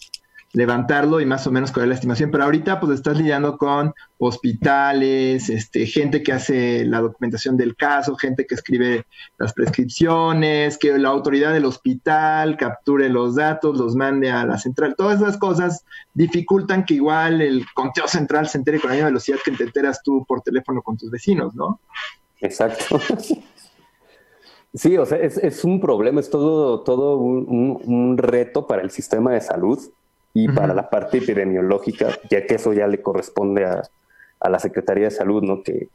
[0.53, 5.51] levantarlo y más o menos con la estimación, pero ahorita pues estás lidiando con hospitales,
[5.51, 9.05] este, gente que hace la documentación del caso, gente que escribe
[9.39, 14.95] las prescripciones, que la autoridad del hospital capture los datos, los mande a la central,
[14.97, 19.39] todas esas cosas dificultan que igual el conteo central se entere con la misma velocidad
[19.45, 21.81] que te enteras tú por teléfono con tus vecinos, ¿no?
[22.41, 23.01] Exacto.
[24.75, 29.41] Sí, o sea, es, un problema, es todo, todo un reto para el sistema de
[29.41, 29.79] salud
[30.37, 33.83] y para la parte epidemiológica, ya que eso ya le corresponde a,
[34.49, 35.63] la Secretaría de Salud, ¿no?
[35.63, 35.89] Que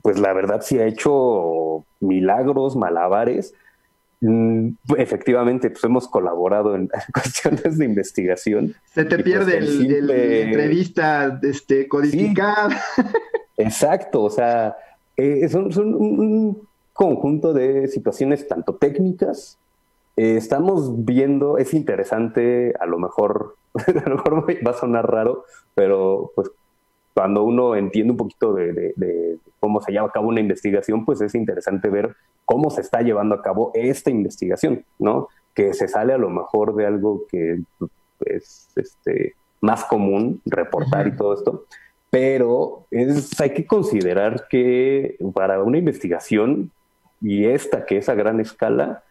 [0.00, 3.52] pues la verdad sí ha hecho milagros, malabares.
[4.20, 8.74] Mm, efectivamente, pues hemos colaborado en cuestiones de investigación.
[8.84, 12.80] Se te pues, pierde el, entrevista este, codificada.
[13.56, 14.76] exacto, o sea,
[15.16, 19.58] eh, son, son un conjunto de situaciones tanto técnicas
[20.16, 23.56] eh, estamos viendo, es interesante, a lo mejor,
[24.04, 26.50] a lo mejor va a sonar raro, pero pues
[27.14, 31.34] cuando uno entiende un poquito de, cómo se lleva a cabo una investigación, pues es
[31.34, 35.28] interesante ver cómo se está llevando a cabo esta investigación, ¿no?
[35.54, 37.60] Que se sale a lo mejor de algo que
[38.26, 41.64] es este, más común reportar y todo esto,
[42.10, 46.70] pero es, hay que considerar que para una investigación
[47.20, 49.02] y esta que es a gran escala,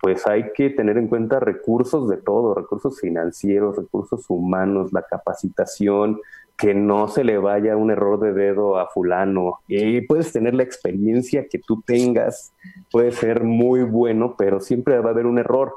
[0.00, 6.20] pues hay que tener en cuenta recursos de todo, recursos financieros, recursos humanos, la capacitación,
[6.56, 9.60] que no se le vaya un error de dedo a fulano.
[9.68, 12.52] Y puedes tener la experiencia que tú tengas,
[12.90, 15.72] puede ser muy bueno, pero siempre va a haber un error.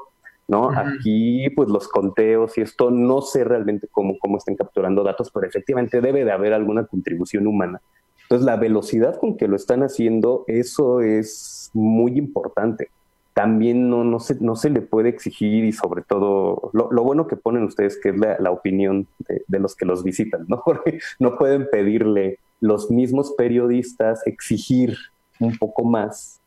[0.48, 0.70] ¿no?
[0.70, 5.46] Aquí, pues los conteos y esto, no sé realmente cómo, cómo estén capturando datos, pero
[5.46, 7.80] efectivamente debe de haber alguna contribución humana.
[8.22, 12.90] Entonces, la velocidad con que lo están haciendo, eso es muy importante
[13.34, 17.36] también no, no, se, no se le puede exigir y sobre todo lo, bueno que
[17.36, 19.06] ponen ustedes que es la, opinión
[19.48, 20.62] de, los que los visitan, ¿no?
[20.64, 24.96] Porque no pueden pedirle los mismos periodistas exigir
[25.40, 26.40] un poco más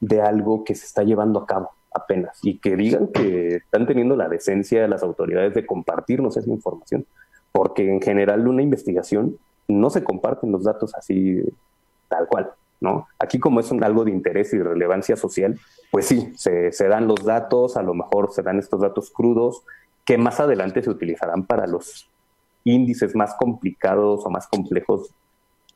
[0.00, 4.14] de algo que se está llevando a cabo apenas y que digan que están teniendo
[4.14, 7.06] la decencia de las autoridades de compartirnos esa información,
[7.50, 11.42] porque en general una investigación no se comparten los datos así
[12.08, 12.52] tal cual.
[12.80, 13.08] ¿No?
[13.18, 15.58] Aquí como es un, algo de interés y relevancia social,
[15.90, 19.62] pues sí, se, dan los datos, a lo mejor se dan estos datos crudos
[20.04, 22.10] que más adelante se utilizarán para los
[22.64, 25.10] índices más complicados o más complejos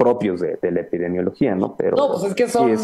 [0.00, 1.76] propios de, la epidemiología, ¿no?
[1.76, 2.78] Pero no, pues es que son,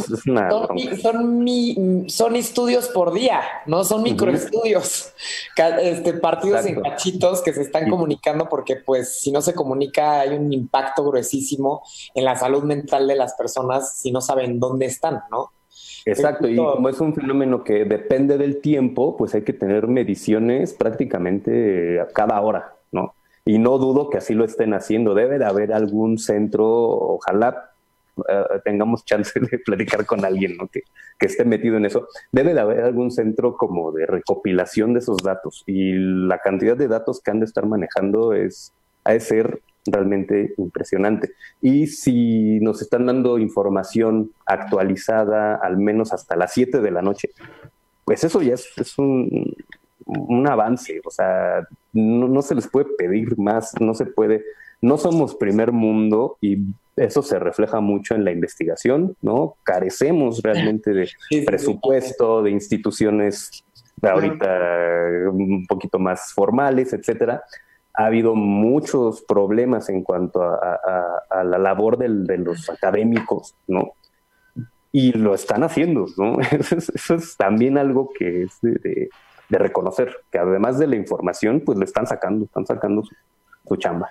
[2.09, 3.85] son, estudios por día, ¿no?
[3.85, 5.15] Son microestudios,
[5.81, 10.37] este, partidos en cachitos que se están comunicando porque pues si no se comunica hay
[10.37, 11.83] un impacto gruesísimo
[12.15, 15.53] en la salud mental de las personas si no saben dónde están, ¿no?
[16.05, 20.75] Exacto, y como es un fenómeno que depende del tiempo, pues hay que tener mediciones
[20.75, 23.15] prácticamente a cada hora, ¿no?
[23.47, 25.15] Y no dudo que así lo estén haciendo.
[25.15, 27.71] Debe de haber algún centro, ojalá
[28.29, 30.83] eh, tengamos chance de platicar con alguien que,
[31.21, 32.09] esté metido en eso.
[32.33, 36.89] Debe de haber algún centro como de recopilación de esos datos y la cantidad de
[36.89, 41.31] datos que han de estar manejando es, ha de ser realmente impresionante.
[41.63, 47.31] Y si nos están dando información actualizada al menos hasta las 7 de la noche,
[48.05, 49.55] pues eso ya es un,
[50.07, 54.45] un avance, o sea, no, se les puede pedir más, no se puede,
[54.81, 56.59] no somos primer mundo y
[56.95, 59.57] eso se refleja mucho en la investigación, ¿no?
[59.65, 61.09] Carecemos realmente de
[61.45, 63.65] presupuesto, de instituciones
[64.01, 64.47] ahorita
[65.31, 67.43] un poquito más formales, etcétera.
[67.95, 73.93] Ha habido muchos problemas en cuanto a, la labor de los académicos, ¿no?
[74.93, 76.39] Y lo están haciendo, ¿no?
[76.95, 79.11] Eso es, también algo que es de de
[79.51, 83.03] reconocer que además de la información, pues le están sacando, están sacando
[83.67, 84.11] su, chamba.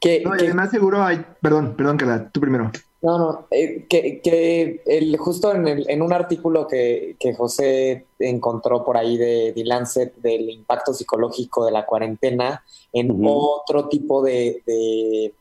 [0.00, 2.70] Que, además seguro hay, perdón, perdón, que tú primero.
[3.02, 8.06] No, no, eh, que, que el, justo en, el, en un artículo que, que, José
[8.20, 14.22] encontró por ahí de, de, Lancet del impacto psicológico de la cuarentena en otro tipo
[14.22, 15.34] de, de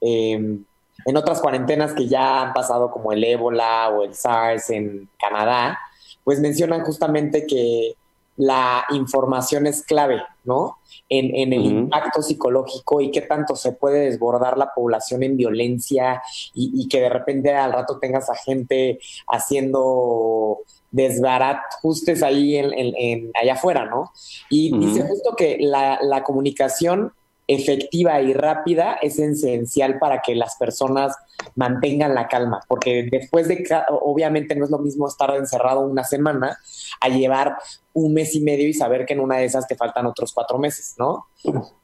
[0.00, 0.64] em,
[1.04, 5.78] en otras cuarentenas que ya han pasado como el ébola o el SARS en Canadá,
[6.24, 7.94] pues mencionan justamente que
[8.42, 10.78] la información es clave, ¿no?
[11.08, 16.20] En, el impacto psicológico y qué tanto se puede desbordar la población en violencia
[16.52, 20.58] y, que de repente al rato tengas a gente haciendo
[20.90, 24.10] desbaratajustes ahí en, allá afuera, ¿no?
[24.50, 27.12] Y dice justo que la, comunicación
[27.54, 31.16] efectiva y rápida es esencial para que las personas
[31.54, 36.58] mantengan la calma, porque después de, obviamente no es lo mismo estar encerrado una semana
[37.00, 37.56] a llevar
[37.94, 40.58] un mes y medio y saber que en una de esas te faltan otros cuatro
[40.58, 41.26] meses, ¿no?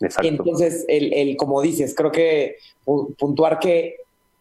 [0.00, 0.28] Exacto.
[0.28, 2.56] Entonces, el, el, como dices, creo que
[3.18, 3.96] puntuar que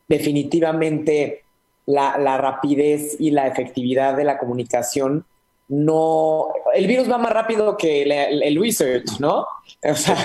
[0.07, 1.43] definitivamente
[1.85, 5.25] la, la rapidez y la efectividad de la comunicación
[5.69, 9.45] no, el virus va más rápido que el, research, ¿no?
[9.83, 10.15] O sea,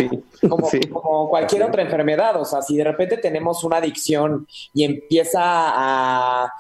[0.49, 6.53] como, cualquier otra enfermedad, o sea, si de repente tenemos una adicción y empieza a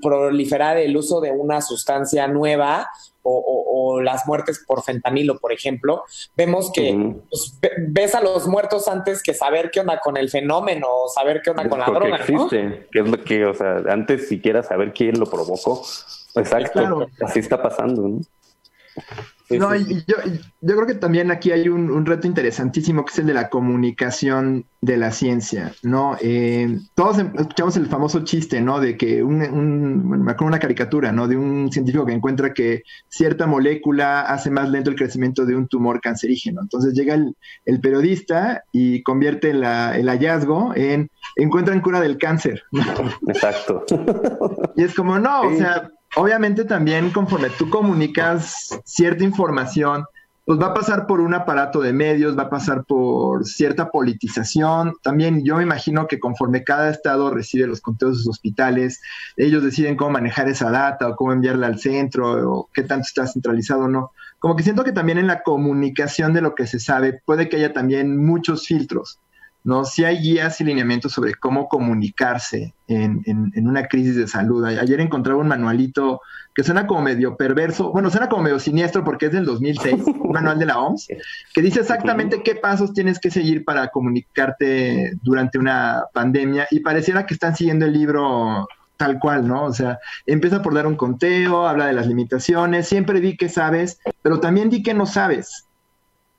[0.00, 2.88] proliferar el uso de una sustancia nueva
[3.22, 6.04] o, las muertes por fentanilo, por ejemplo,
[6.36, 10.86] vemos que pues, ves a los muertos antes que saber qué onda con el fenómeno
[10.88, 12.16] o saber qué onda con la droga.
[12.16, 15.82] Existe, que es lo que, o sea, antes siquiera saber quién lo provocó,
[16.34, 18.08] Exacto, así está pasando.
[18.08, 18.20] ¿no?
[19.50, 20.16] No, y yo,
[20.60, 24.66] yo, creo que también aquí hay un, reto interesantísimo que es el de la comunicación
[24.82, 26.18] de la ciencia, ¿no?
[26.20, 28.78] Eh, todos em, escuchamos el famoso chiste, ¿no?
[28.78, 31.28] De que un, un, me acuerdo una caricatura, ¿no?
[31.28, 35.66] De un científico que encuentra que cierta molécula hace más lento el crecimiento de un
[35.66, 36.60] tumor cancerígeno.
[36.60, 42.64] Entonces llega el, el periodista y convierte la, el hallazgo en encuentran cura del cáncer.
[43.28, 43.86] Exacto.
[44.76, 50.04] y es como, no, o sea obviamente también conforme tú comunicas cierta información,
[50.48, 54.94] pues va a pasar por un aparato de medios, va a pasar por cierta politización.
[55.02, 59.02] También yo me imagino que conforme cada estado recibe los conteos de sus hospitales,
[59.36, 63.26] ellos deciden cómo manejar esa data o cómo enviarla al centro o qué tanto está
[63.26, 64.12] centralizado o no.
[64.38, 67.56] Como que siento que también en la comunicación de lo que se sabe puede que
[67.56, 69.20] haya también muchos filtros.
[69.68, 69.84] ¿No?
[69.84, 73.22] Si hay guías y lineamientos sobre cómo comunicarse en,
[73.54, 74.64] una crisis de salud.
[74.64, 76.22] Ayer encontraba un manualito
[76.54, 80.32] que suena como medio perverso, bueno, suena como medio siniestro porque es del 2006, un
[80.32, 81.08] manual de la OMS,
[81.52, 87.26] que dice exactamente qué pasos tienes que seguir para comunicarte durante una pandemia y pareciera
[87.26, 89.64] que están siguiendo el libro tal cual, ¿no?
[89.66, 94.00] O sea, empieza por dar un conteo, habla de las limitaciones, siempre di que sabes,
[94.22, 95.67] pero también di que no sabes.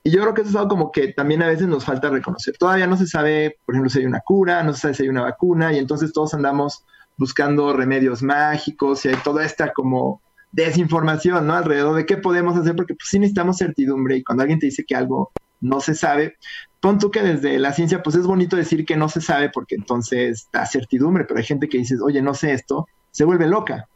[0.02, 2.56] Y yo creo que eso es algo como que también a veces nos falta reconocer.
[2.58, 5.08] Todavía no se sabe, por ejemplo, si hay una cura, no se sabe si hay
[5.10, 6.84] una vacuna, y entonces todos andamos
[7.18, 11.54] buscando remedios mágicos y hay toda esta como desinformación, ¿no?
[11.54, 14.84] Alrededor de qué podemos hacer, porque pues sí necesitamos certidumbre y cuando alguien te dice
[14.86, 16.36] que algo no se sabe,
[16.80, 19.74] pon tú que desde la ciencia pues es bonito decir que no se sabe porque
[19.74, 23.88] entonces da certidumbre, pero hay gente que dice, oye, no sé esto, se vuelve loca,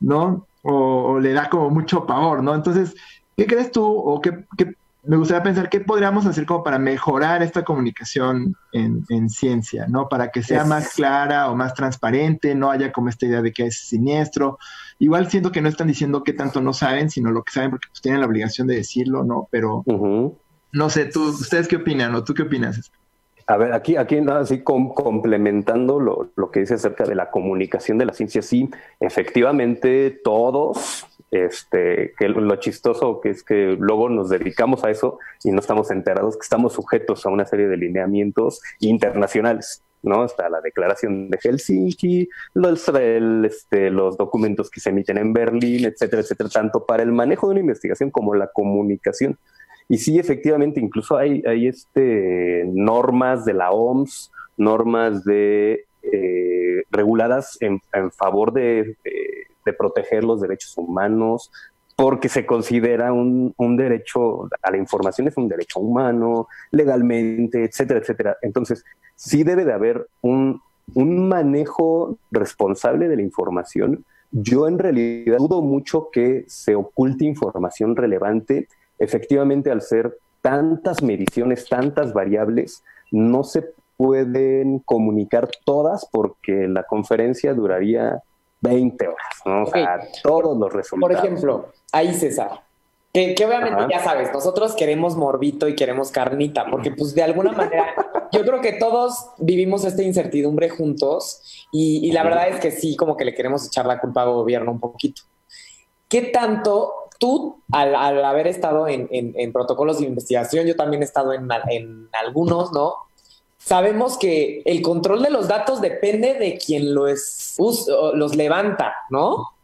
[0.00, 0.46] ¿no?
[0.62, 2.54] O, le da como mucho pavor, ¿no?
[2.54, 2.96] Entonces,
[3.36, 4.74] ¿qué crees tú o qué, qué
[5.06, 10.08] me gustaría pensar qué podríamos hacer como para mejorar esta comunicación en, ciencia, ¿no?
[10.08, 13.66] Para que sea más clara o más transparente, no haya como esta idea de que
[13.66, 14.58] es siniestro.
[14.98, 17.88] Igual siento que no están diciendo qué tanto no saben, sino lo que saben porque
[17.88, 19.48] pues, tienen la obligación de decirlo, ¿no?
[19.50, 19.84] Pero
[20.72, 22.90] no sé, tú, ¿ustedes qué opinan o tú qué opinas?
[23.46, 28.06] A ver, aquí, aquí así complementando lo, lo que dice acerca de la comunicación de
[28.06, 34.84] la ciencia, sí, efectivamente todos este, que lo chistoso que es que luego nos dedicamos
[34.84, 39.82] a eso y no estamos enterados que estamos sujetos a una serie de lineamientos internacionales,
[40.02, 40.22] ¿no?
[40.22, 46.22] Hasta la declaración de Helsinki, los, este, los documentos que se emiten en Berlín, etcétera,
[46.22, 49.36] etcétera, tanto para el manejo de una investigación como la comunicación.
[49.88, 57.56] Y sí, efectivamente, incluso hay, hay este, normas de la OMS, normas de eh, reguladas
[57.60, 58.96] en, en favor de
[59.66, 61.50] de proteger los derechos humanos,
[61.96, 68.36] porque se considera un, derecho a la información, es un derecho humano, legalmente, etcétera, etcétera.
[68.42, 70.60] Entonces, sí debe de haber un,
[70.94, 74.04] un manejo responsable de la información.
[74.30, 78.68] Yo en realidad dudo mucho que se oculte información relevante.
[78.98, 83.64] Efectivamente, al ser tantas mediciones, tantas variables, no se
[83.96, 88.22] pueden comunicar todas porque la conferencia duraría
[88.68, 89.62] 20 horas, ¿no?
[89.64, 91.00] O sea, todos los resultados.
[91.00, 92.62] Por ejemplo, ahí César,
[93.12, 97.94] que, obviamente ya sabes, nosotros queremos morbito y queremos carnita, porque pues de alguna manera
[98.32, 103.16] yo creo que todos vivimos esta incertidumbre juntos y, la verdad es que sí, como
[103.16, 105.22] que le queremos echar la culpa al gobierno un poquito.
[106.08, 111.48] ¿Qué tanto tú, al, haber estado en, protocolos de investigación, yo también he estado en,
[111.70, 113.05] en algunos, ¿no?
[113.66, 117.56] Sabemos que el control de los datos depende de quien los,
[118.14, 119.54] los levanta, ¿no?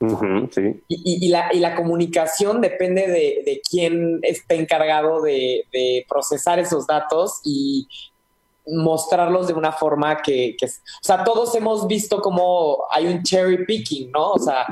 [0.50, 0.82] sí.
[0.88, 5.64] y, la, comunicación depende de, de quién esté encargado de,
[6.08, 7.86] procesar esos datos y
[8.66, 10.66] mostrarlos de una forma que, o
[11.00, 14.32] sea, todos hemos visto como hay un cherry picking, ¿no?
[14.32, 14.66] O sea,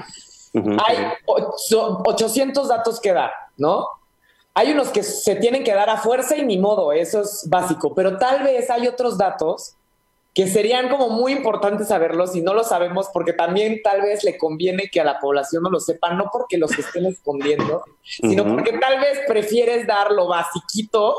[0.55, 3.87] hay 800 datos que dar, ¿no?
[4.55, 7.95] Hay unos que se tienen que dar a fuerza y ni modo, eso es básico,
[7.95, 9.77] pero tal vez hay otros datos
[10.35, 14.39] que serían como muy importantes saberlos y no lo sabemos porque también tal vez le
[14.39, 18.79] conviene que a la población no lo sepa, no porque los estén escondiendo, sino porque
[18.79, 21.17] tal vez prefieres dar lo basiquito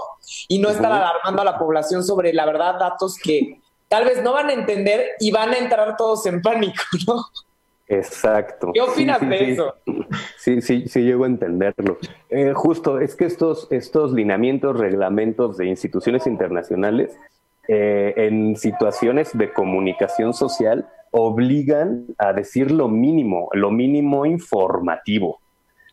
[0.47, 3.59] y no estar alarmando a la población sobre la verdad datos que
[3.89, 7.25] tal vez no van a entender y van a entrar todos en pánico, ¿no?
[7.91, 8.71] Exacto.
[8.73, 9.75] ¿Qué opinas de eso?
[10.37, 11.97] Sí, sí, sí, llego a entenderlo.
[12.29, 17.17] Eh, justo, es que estos, estos lineamientos, reglamentos de instituciones internacionales
[17.67, 25.39] eh, en situaciones de comunicación social obligan a decir lo mínimo, lo mínimo informativo.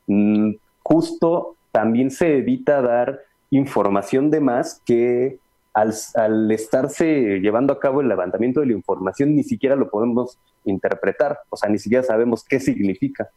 [0.06, 3.20] Mm, justo también se evita dar
[3.50, 5.38] información de más que
[5.74, 11.38] al, estarse llevando a cabo el levantamiento de la información ni siquiera lo podemos interpretar,
[11.50, 13.28] o sea, ni siquiera sabemos qué significa.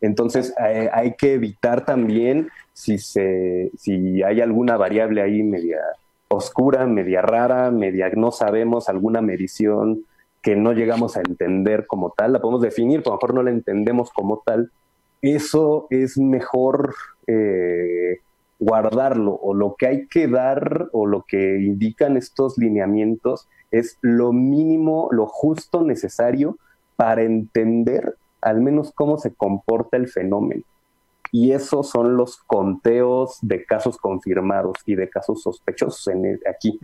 [0.00, 5.78] Entonces eh, hay que evitar también si, se, si hay alguna variable ahí media
[6.28, 10.04] oscura, media rara, media no sabemos, alguna medición
[10.42, 13.42] que no llegamos a entender como tal, la podemos definir, pero a lo mejor no
[13.44, 14.72] la entendemos como tal.
[15.20, 16.96] Eso es mejor
[17.28, 18.18] eh,
[18.58, 24.32] guardarlo o lo que hay que dar o lo que indican estos lineamientos es lo
[24.32, 26.58] mínimo, lo justo necesario
[26.96, 30.62] para entender al menos cómo se comporta el fenómeno.
[31.32, 36.78] Y esos son los conteos de casos confirmados y de casos sospechosos en aquí.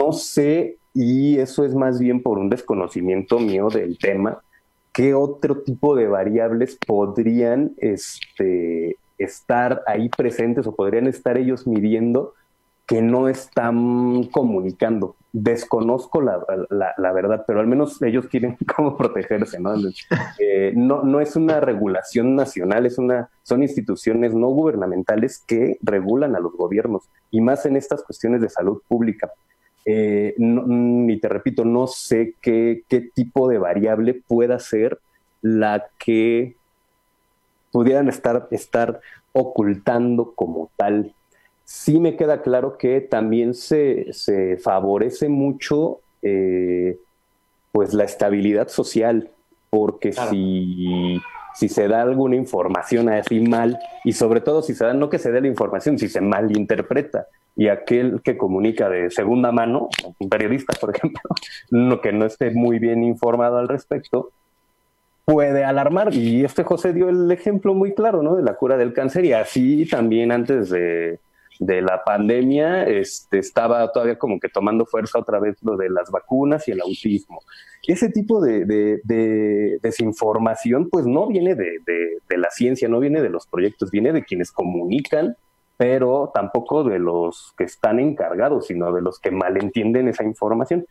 [0.00, 4.40] No sé, y eso es más bien por un desconocimiento mío del tema,
[4.94, 12.32] qué otro tipo de variables podrían este, estar ahí presentes o podrían estar ellos midiendo
[12.86, 15.16] que no están comunicando.
[15.32, 16.38] Desconozco la,
[16.70, 19.74] la, verdad, pero al menos ellos quieren cómo protegerse, ¿no?
[20.38, 21.02] Eh, ¿no?
[21.02, 26.52] no, es una regulación nacional, es una, son instituciones no gubernamentales que regulan a los
[26.52, 29.30] gobiernos, y más en estas cuestiones de salud pública.
[29.86, 34.98] Eh, y te repito, no sé qué, qué tipo de variable pueda ser
[35.42, 36.56] la que
[37.70, 39.00] pudieran estar, estar
[39.32, 41.12] ocultando como tal.
[41.64, 44.12] Sí me queda claro que también se,
[44.62, 46.98] favorece mucho eh,
[47.72, 49.30] pues la estabilidad social,
[49.70, 51.20] porque si,
[51.54, 55.18] si se da alguna información así mal, y sobre todo si se da, no que
[55.18, 59.88] se dé la información, si se malinterpreta, y aquel que comunica de segunda mano,
[60.18, 61.22] un periodista, por ejemplo,
[61.70, 64.30] no, que no esté muy bien informado al respecto,
[65.24, 66.12] puede alarmar.
[66.12, 68.34] Y este José dio el ejemplo muy claro, ¿no?
[68.34, 71.20] De la cura del cáncer y así también antes de,
[71.60, 76.66] la pandemia este, estaba todavía como que tomando fuerza otra vez lo de las vacunas
[76.68, 77.40] y el autismo.
[77.86, 79.00] Ese tipo de,
[79.82, 81.80] desinformación pues no viene de,
[82.36, 85.36] la ciencia, no viene de los proyectos, viene de quienes comunican,
[85.76, 90.86] pero tampoco de los que están encargados, sino de los que malentienden esa información.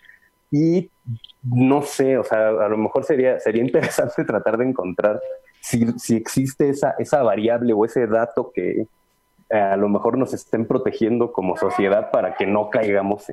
[0.51, 0.91] Y
[1.41, 5.19] no sé, o sea, a lo mejor sería, sería interesante tratar de encontrar
[5.61, 8.85] si, si existe esa, esa variable o ese dato que
[9.53, 13.25] eh, a lo mejor nos estén protegiendo como sociedad para que no caigamos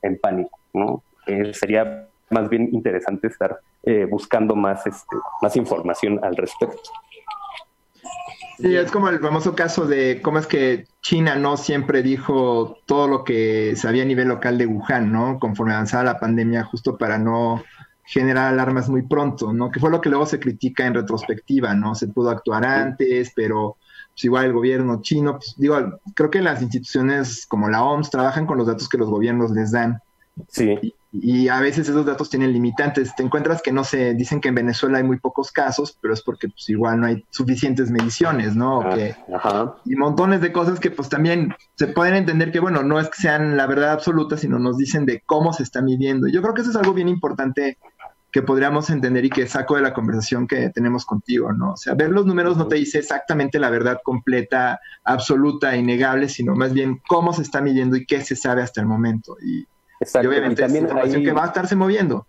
[0.00, 1.02] en, pánico, ¿no?
[1.26, 6.88] Eh, sería más bien interesante estar eh, buscando más, este, más información al respecto.
[8.58, 13.08] Sí, es como el famoso caso de cómo es que China no siempre dijo todo
[13.08, 15.40] lo que sabía a nivel local de Wuhan, ¿no?
[15.40, 17.64] Conforme avanzaba la pandemia, justo para no
[18.04, 19.72] generar alarmas muy pronto, ¿no?
[19.72, 21.96] Que fue lo que luego se critica en retrospectiva, ¿no?
[21.96, 23.78] Se pudo actuar antes, pero
[24.16, 28.46] pues igual el gobierno chino, pues digo, creo que las instituciones como la OMS trabajan
[28.46, 30.00] con los datos que los gobiernos les dan.
[30.48, 33.14] Sí y a veces esos datos tienen limitantes.
[33.14, 36.22] Te encuentras que no se dicen que en Venezuela hay muy pocos casos, pero es
[36.22, 38.82] porque pues igual no hay suficientes mediciones, ¿no?
[38.82, 43.08] Ah, y montones de cosas que pues también se pueden entender que, bueno, no es
[43.08, 46.28] que sean la verdad absoluta, sino nos dicen de cómo se está midiendo.
[46.28, 47.78] Yo creo que eso es algo bien importante
[48.36, 51.72] que podríamos entender y que saco de la conversación que tenemos contigo, ¿no?
[51.72, 56.54] O sea, ver los números no te dice exactamente la verdad completa, absoluta, innegable, sino
[56.54, 59.38] más bien cómo se está midiendo y qué se sabe hasta el momento.
[59.42, 59.66] Y
[60.22, 62.26] y obviamente también es que va a estarse moviendo.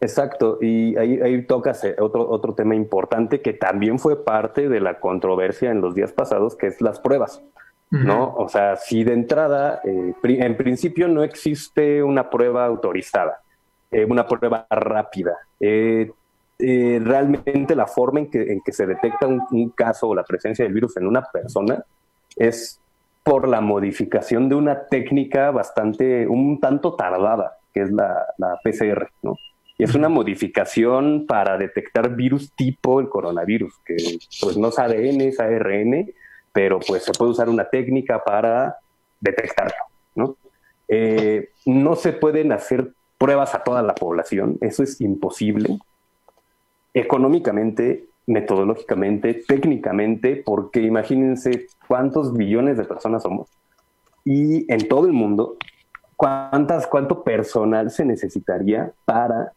[0.00, 5.00] Exacto, y ahí, ahí tocas otro, otro tema importante que también fue parte de la
[5.00, 7.42] controversia en los días pasados, que es las pruebas.
[7.90, 8.34] ¿no?
[8.36, 13.40] O sea, si de entrada, eh, en principio no existe una prueba autorizada,
[13.90, 15.36] eh, una prueba rápida.
[15.58, 16.10] Eh,
[16.58, 20.64] realmente la forma en que, en que se detecta un, un, caso o la presencia
[20.64, 21.82] del virus en una persona
[22.36, 22.80] es
[23.22, 28.26] por la modificación de una técnica bastante, un tanto tardada, que es la,
[28.64, 29.36] PCR, ¿no?
[29.78, 33.96] Y es una modificación para detectar virus tipo el coronavirus, que
[34.40, 36.12] pues no es ADN, es ARN,
[36.52, 38.76] pero pues se puede usar una técnica para
[39.20, 39.84] detectarlo,
[40.14, 40.36] ¿no?
[40.88, 45.78] Eh, no se pueden hacer pruebas a toda la población, eso es imposible.
[46.94, 53.48] Económicamente, metodológicamente, técnicamente, porque imagínense cuántos billones de personas somos
[54.24, 55.58] y en todo el mundo,
[56.16, 59.52] cuántas, cuánto personal se necesitaría para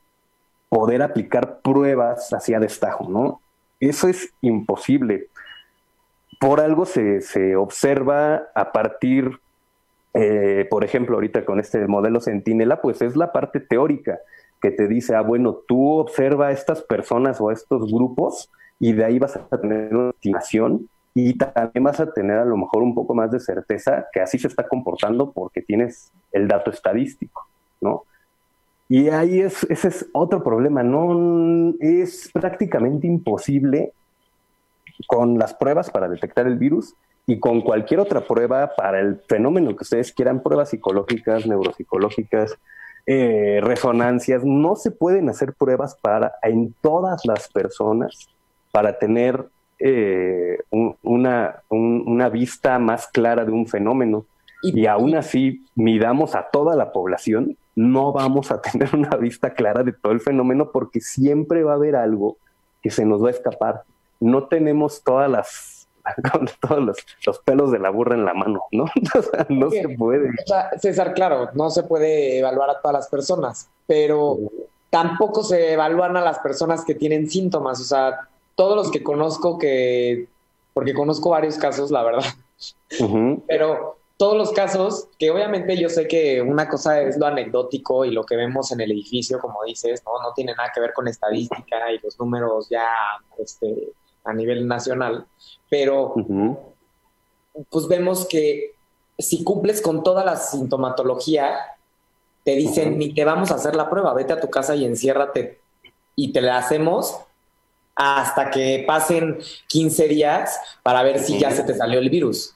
[0.68, 3.39] poder aplicar pruebas hacia destajo, ¿no?
[3.80, 5.28] Eso es imposible.
[6.38, 9.39] Por algo se, se observa a partir
[10.14, 14.20] eh, por ejemplo, ahorita con este modelo Centinela, pues es la parte teórica
[14.61, 18.49] que te dice, ah, bueno, tú observa a estas personas o a estos grupos
[18.80, 22.57] y de ahí vas a tener una estimación y también vas a tener a lo
[22.57, 26.72] mejor un poco más de certeza que así se está comportando porque tienes el dato
[26.72, 27.47] estadístico,
[27.82, 28.03] ¿no?
[28.89, 31.74] Y ahí es, ese es otro problema, ¿no?
[31.80, 33.91] Es prácticamente imposible
[35.07, 36.95] con las pruebas para detectar el virus
[37.26, 42.57] y con cualquier otra prueba para el fenómeno que ustedes quieran, pruebas psicológicas, neuropsicológicas,
[43.05, 48.30] eh, resonancias, no se pueden hacer pruebas para en todas las personas
[48.71, 49.45] para tener
[49.80, 50.59] eh,
[51.01, 54.26] una, una vista más clara de un fenómeno.
[54.61, 59.53] Y, y aún así midamos a toda la población, no vamos a tener una vista
[59.53, 62.38] clara de todo el fenómeno porque siempre va a haber algo
[62.82, 63.84] que se nos va a escapar.
[64.19, 65.72] No tenemos todas las
[66.31, 68.85] con todos los, pelos de la burra en la mano, ¿no?
[69.49, 70.31] no se puede.
[70.79, 74.37] César, claro, no se puede evaluar a todas las personas, pero
[74.89, 79.57] tampoco se evalúan a las personas que tienen síntomas, o sea, todos los que conozco
[79.57, 80.27] que,
[80.73, 82.25] porque conozco varios casos, la verdad,
[83.47, 88.11] pero todos los casos, que obviamente yo sé que una cosa es lo anecdótico y
[88.11, 91.07] lo que vemos en el edificio, como dices, no, no tiene nada que ver con
[91.07, 92.87] estadística y los números ya,
[93.39, 93.91] este,
[94.24, 95.26] a nivel nacional,
[95.69, 96.15] pero
[97.69, 98.74] pues vemos que
[99.17, 101.55] si cumples con toda la sintomatología,
[102.43, 105.59] te dicen, ni te vamos a hacer la prueba, vete a tu casa y enciérrate
[106.15, 107.17] y te la hacemos
[107.95, 112.55] hasta que pasen 15 días para ver si ya se te salió el virus.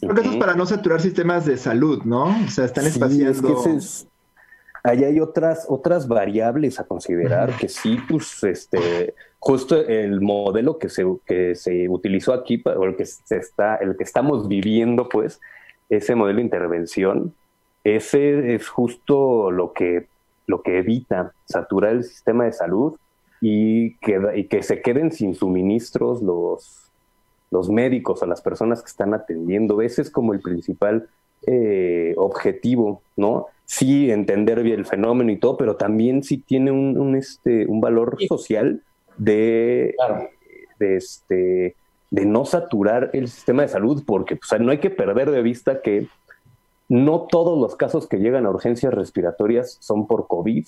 [0.00, 2.24] Creo que eso es para no saturar sistemas de salud, ¿no?
[2.46, 3.62] O sea, están espaciando...
[4.82, 10.88] Ahí hay otras, otras variables a considerar que sí, pues, este, justo el modelo que
[10.88, 15.40] se, que se utilizó aquí, o el que, se está, el que estamos viviendo, pues,
[15.88, 17.34] ese modelo de intervención,
[17.84, 20.06] ese es justo lo que,
[20.46, 22.96] lo que evita saturar el sistema de salud
[23.40, 26.90] y que, y que se queden sin suministros los,
[27.50, 29.80] los médicos o las personas que están atendiendo.
[29.80, 31.08] Ese es como el principal
[31.46, 33.46] eh, objetivo, ¿no?
[33.70, 38.16] Sí, entender bien el fenómeno y todo, pero también sí tiene un, este, un valor
[38.26, 38.82] social
[39.18, 39.94] de,
[40.78, 41.76] de, este,
[42.10, 45.82] de no saturar el sistema de salud, porque pues, no hay que perder de vista
[45.82, 46.08] que
[46.88, 50.66] no todos los casos que llegan a urgencias respiratorias son por COVID.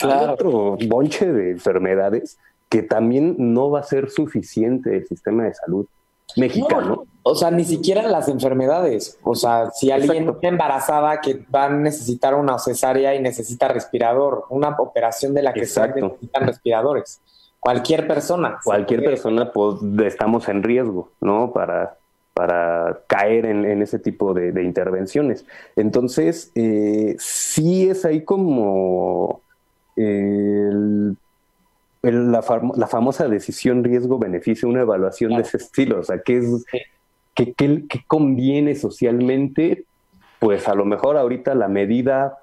[0.00, 2.36] Hay otro bonche de enfermedades
[2.68, 5.86] que también no va a ser suficiente el sistema de salud
[6.36, 7.04] mexicano.
[7.22, 9.18] o sea, ni siquiera las enfermedades.
[9.22, 14.44] O sea, si alguien está embarazada que va a necesitar una cesárea y necesita respirador,
[14.50, 17.20] una operación de la que se necesitan respiradores
[17.60, 18.58] cualquier persona.
[18.64, 21.52] Cualquier persona, pues estamos en riesgo, ¿no?
[21.52, 21.96] Para,
[22.34, 25.44] para caer en, ese tipo de, intervenciones.
[25.76, 29.42] Entonces, eh, sí es ahí como
[32.02, 32.44] la,
[32.76, 36.00] la, famosa decisión riesgo-beneficio, una evaluación de ese estilo.
[36.00, 36.64] O sea, ¿qué, es,
[37.34, 39.84] qué, qué, conviene socialmente?
[40.38, 42.38] Pues a lo mejor ahorita la medida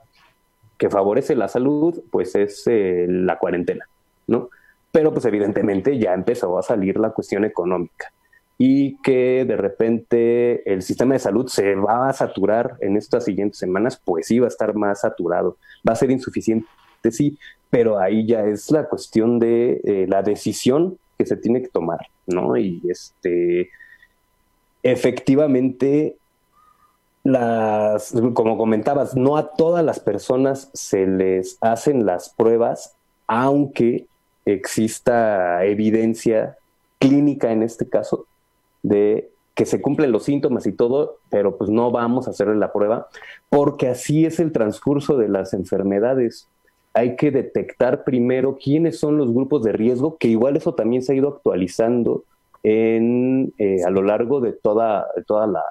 [0.78, 3.88] que favorece la salud, pues es eh, la cuarentena,
[4.28, 4.50] ¿no?
[4.98, 8.12] pero pues evidentemente ya empezó a salir la cuestión económica
[8.58, 13.60] y que de repente el sistema de salud se va a saturar en estas siguientes
[13.60, 16.68] semanas, pues sí va a estar más saturado, va a ser insuficiente,
[17.12, 17.38] sí,
[17.70, 22.00] pero ahí ya es la cuestión de eh, la decisión que se tiene que tomar,
[22.28, 22.56] ¿no?
[22.58, 23.70] Y este,
[24.84, 26.16] efectivamente,
[27.24, 32.96] las, como comentabas, no a todas las personas se les hacen las pruebas,
[33.28, 34.08] aunque
[34.46, 36.58] exista evidencia
[37.00, 38.26] clínica en este caso
[38.82, 42.72] de que se cumplen los síntomas y todo, pero pues no vamos a hacerle la
[42.72, 43.08] prueba,
[43.50, 46.48] porque así es el transcurso de las enfermedades.
[46.94, 51.14] Hay que detectar primero quiénes son los grupos de riesgo, que igual eso también se
[51.14, 52.24] ha ido actualizando
[52.64, 55.64] en, eh, a lo largo de toda, toda la,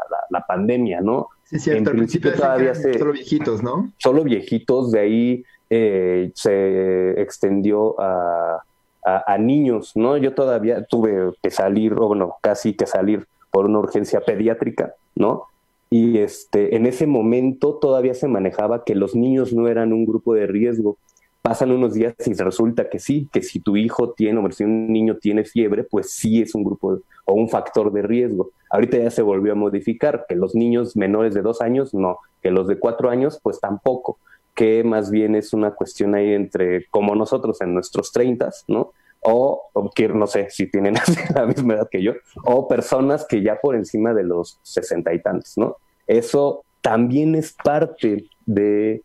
[0.46, 1.28] pandemia, ¿no?
[1.44, 1.90] Sí, cierto.
[1.90, 3.92] En principio, todavía solo viejitos, ¿no?
[3.98, 8.62] Solo viejitos, de ahí eh, se extendió a,
[9.06, 10.16] a, niños, ¿no?
[10.16, 15.44] Yo todavía tuve que salir, o bueno, casi que salir por una urgencia pediátrica, ¿no?
[15.90, 20.34] Y este, en ese momento todavía se manejaba que los niños no eran un grupo
[20.34, 20.98] de riesgo.
[21.46, 24.92] Pasan unos días y resulta que sí, que si tu hijo tiene o si un
[24.92, 28.50] niño tiene fiebre, pues sí es un grupo o un factor de riesgo.
[28.68, 32.50] Ahorita ya se volvió a modificar, que los niños menores de dos años no, que
[32.50, 34.18] los de cuatro años pues tampoco,
[34.56, 38.90] que más bien es una cuestión ahí entre como nosotros en nuestros treintas, ¿no?
[39.20, 39.70] O,
[40.14, 40.94] no sé si tienen
[41.36, 45.22] la misma edad que yo, o personas que ya por encima de los sesenta y
[45.22, 45.76] tantos, ¿no?
[46.08, 49.02] Eso también es parte de,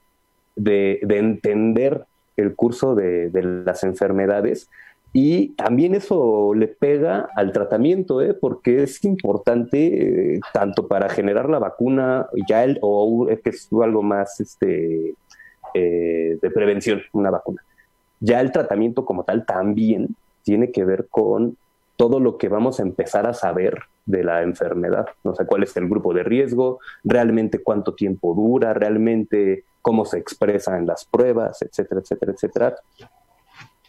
[0.56, 2.08] de, entender
[2.38, 3.30] el curso de,
[3.66, 4.70] las enfermedades
[5.14, 8.34] y también eso le pega al tratamiento, ¿eh?
[8.34, 14.04] porque es importante eh, tanto para generar la vacuna ya el, o que es algo
[14.04, 15.16] más este,
[15.74, 17.62] eh, de prevención, una vacuna.
[18.22, 21.58] Ya el tratamiento como tal también tiene que ver con
[21.98, 25.08] todo lo que vamos a empezar a saber de la enfermedad.
[25.24, 30.18] O sea, cuál es el grupo de riesgo, realmente cuánto tiempo dura, realmente cómo se
[30.18, 32.76] expresa en las pruebas, etcétera, etcétera, etcétera.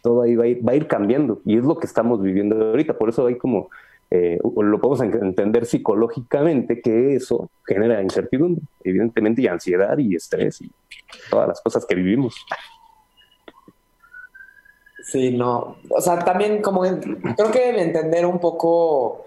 [0.01, 2.97] Todo ahí va a ir, cambiando y es lo que estamos viviendo ahorita.
[2.97, 3.69] Por eso hay como,
[4.11, 10.71] eh, lo podemos entender psicológicamente que eso genera incertidumbre, evidentemente, y ansiedad y estrés y
[11.29, 12.35] todas las cosas que vivimos.
[15.03, 15.77] Sí, no.
[15.89, 19.25] O sea, también como creo que debe entender un poco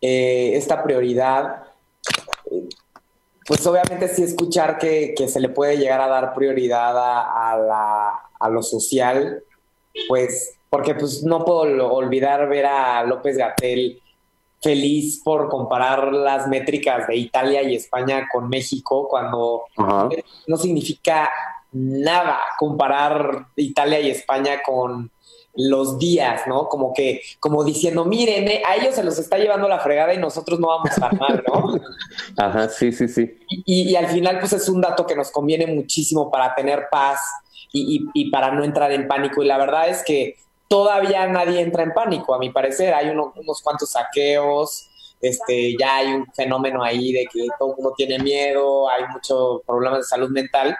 [0.00, 1.64] eh, esta prioridad.
[3.46, 8.48] Pues obviamente sí escuchar que, se le puede llegar a dar prioridad a, la, a
[8.48, 9.42] lo social,
[10.08, 14.02] pues porque pues no puedo olvidar ver a López Gatel
[14.60, 19.64] feliz por comparar las métricas de Italia y España con México cuando
[20.48, 21.30] no significa
[21.70, 25.10] nada comparar Italia y España con
[25.56, 26.68] los días, ¿no?
[26.68, 30.18] Como que, como diciendo, miren, eh, a ellos se los está llevando la fregada y
[30.18, 31.80] nosotros no vamos a mal, ¿no?
[32.36, 33.38] Ajá, sí, sí, sí.
[33.48, 37.20] Y, al final, pues es un dato que nos conviene muchísimo para tener paz
[37.72, 39.42] y, para no entrar en pánico.
[39.42, 40.36] Y la verdad es que
[40.68, 42.94] todavía nadie entra en pánico, a mi parecer.
[42.94, 44.88] Hay unos cuantos saqueos,
[45.20, 49.62] este, ya hay un fenómeno ahí de que todo el mundo tiene miedo, hay muchos
[49.66, 50.76] problemas de salud mental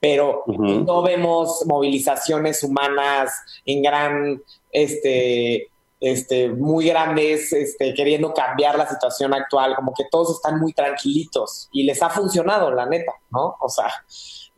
[0.00, 3.32] pero no vemos movilizaciones humanas
[3.64, 5.68] en gran, este,
[6.00, 11.68] este, muy grandes, este, queriendo cambiar la situación actual, como que todos están muy tranquilitos
[11.72, 13.56] y les ha funcionado, la neta, ¿no?
[13.60, 13.92] O sea,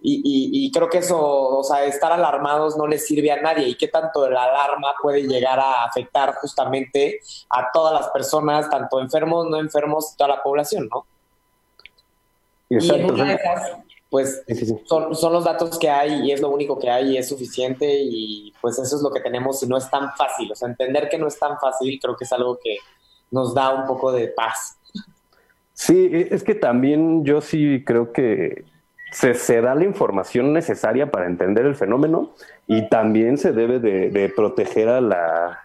[0.02, 3.88] y, creo que eso, o sea, estar alarmados no les sirve a nadie y qué
[3.88, 7.20] tanto la alarma puede llegar a afectar justamente
[7.50, 11.06] a todas las personas, tanto enfermos, no enfermos, toda la población, ¿no?
[12.70, 13.14] Exacto
[14.10, 14.42] pues
[14.84, 17.86] Son, son los datos que hay y es lo único que hay y es suficiente
[17.88, 20.50] y pues eso es lo que tenemos y no es tan fácil.
[20.50, 22.76] O sea, entender que no es tan fácil creo que es algo que
[23.30, 24.76] nos da un poco de paz.
[25.74, 28.64] Sí, e, es que también yo sí creo que
[29.12, 32.30] se, se da la información necesaria para entender el fenómeno
[32.66, 35.60] y también se debe de, de proteger a la,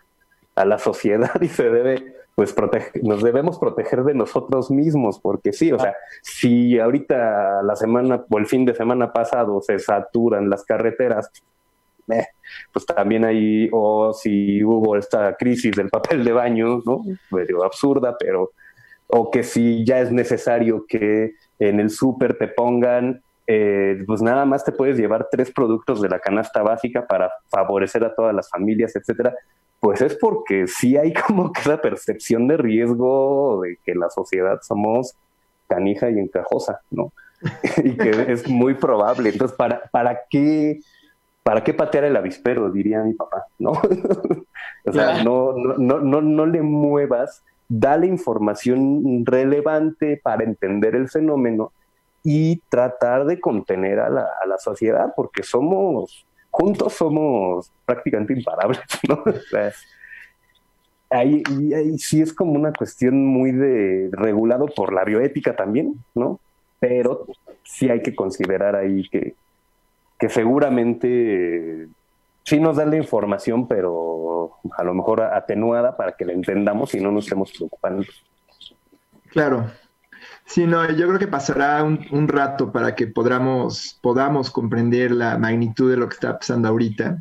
[0.53, 2.53] a la sociedad y se debe pues
[3.01, 8.37] nos debemos proteger de nosotros mismos, porque sí, o sea, si ahorita la semana o
[8.37, 11.31] el fin de semana pasado se saturan las carreteras,
[12.11, 12.27] eh,
[12.73, 17.03] pues también hay, o si hubo esta crisis del papel de baño, ¿no?
[17.31, 18.51] Medio absurda, pero,
[19.07, 24.43] o que si ya es necesario que en el súper te pongan eh, pues nada
[24.45, 28.49] más te puedes llevar tres productos de la canasta básica para favorecer a todas las
[28.49, 29.35] familias, etcétera.
[29.85, 34.59] Pues es porque sí hay como que la percepción de riesgo de que la sociedad
[34.63, 35.13] somos
[35.67, 37.13] canija y encajosa, ¿no?
[37.83, 39.29] y que es muy probable.
[39.29, 40.79] Entonces, ¿para, para qué?
[41.43, 42.71] ¿Para qué patear el avispero?
[42.71, 43.73] Diría mi papá, ¿no?
[44.85, 51.71] o sea, no, no, no, no le muevas, dale información relevante para entender el fenómeno
[52.23, 56.25] y tratar de contener a la, a la sociedad, porque somos
[56.55, 58.79] juntos somos prácticamente imparables,
[59.09, 59.21] ¿no?
[61.09, 61.43] ahí,
[61.97, 66.39] sí es como una cuestión muy de regulado por la bioética también, ¿no?
[66.79, 67.25] Pero
[67.63, 69.35] sí hay que considerar ahí que,
[70.17, 71.89] que seguramente
[72.43, 77.01] sí nos dan la información, pero a lo mejor atenuada para que la entendamos y
[77.01, 78.03] no nos estemos preocupando.
[79.31, 79.69] Claro,
[80.45, 85.89] Sí, no, yo creo que pasará un, rato para que podamos, podamos comprender la magnitud
[85.89, 87.19] de lo que está pasando ahorita.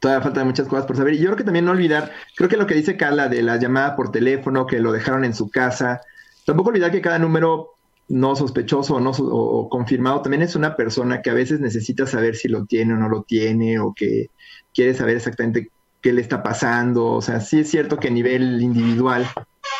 [0.00, 1.14] Todavía faltan muchas cosas por saber.
[1.14, 3.56] Y yo creo que también no olvidar, creo que lo que dice Carla de la
[3.56, 6.00] llamada por teléfono, que lo dejaron en su casa,
[6.44, 7.76] tampoco olvidar que cada número
[8.08, 12.36] no sospechoso o, no, o, confirmado también es una persona que a veces necesita saber
[12.36, 14.30] si lo tiene o no lo tiene, o que
[14.74, 15.70] quiere saber exactamente
[16.00, 17.06] qué le está pasando.
[17.06, 19.26] O sea, sí es cierto que a nivel individual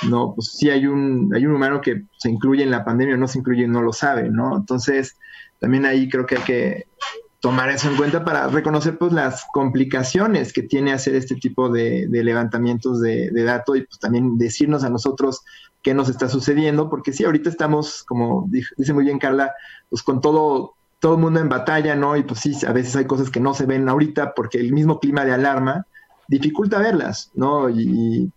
[0.03, 0.34] ¿no?
[0.34, 3.28] Pues sí hay un, hay un humano que se incluye en la pandemia o no
[3.28, 4.57] se incluye y no lo sabe, ¿no?
[4.57, 5.16] Entonces,
[5.59, 6.86] también ahí creo que hay que
[7.40, 12.09] tomar eso en cuenta para reconocer pues las complicaciones que tiene hacer este tipo de,
[12.11, 15.42] levantamientos de, datos y pues también decirnos a nosotros
[15.82, 19.53] qué nos está sucediendo, porque sí, ahorita estamos, como dice muy bien Carla,
[19.88, 22.16] pues con todo, todo el mundo en batalla, ¿no?
[22.16, 24.99] Y pues sí, a veces hay cosas que no se ven ahorita porque el mismo
[24.99, 25.86] clima de alarma
[26.26, 27.70] dificulta verlas, ¿no?
[27.70, 28.32] Y,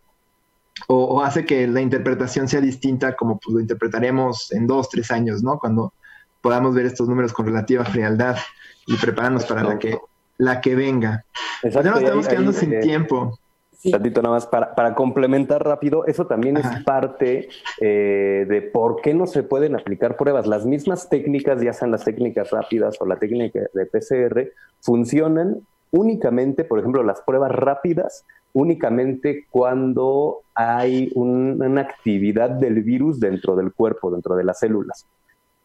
[0.87, 5.43] o, hace que la interpretación sea distinta como pues lo interpretaremos en dos, tres años,
[5.43, 5.59] ¿no?
[5.59, 5.93] Cuando
[6.41, 8.37] podamos ver estos números con relativa frialdad
[8.85, 9.97] y prepararnos para la que,
[10.37, 11.25] la que venga.
[11.63, 13.39] ya nos estamos quedando sin eh, tiempo.
[13.71, 13.91] Sí.
[13.91, 17.47] nada más para, para, complementar rápido, eso también es parte
[17.79, 20.47] eh, de por qué no se pueden aplicar pruebas.
[20.47, 24.51] Las mismas técnicas, ya sean las técnicas rápidas o la técnica de PCR,
[24.81, 25.61] funcionan
[25.91, 33.73] únicamente, por ejemplo, las pruebas rápidas, únicamente cuando hay una actividad del virus dentro del
[33.73, 35.05] cuerpo, dentro de las células.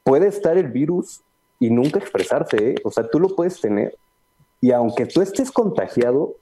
[0.02, 1.22] Puede estar el virus
[1.58, 2.74] y nunca expresarse, ¿eh?
[2.84, 3.96] o sea, tú lo puedes tener
[4.60, 6.36] y aunque tú estés contagiado,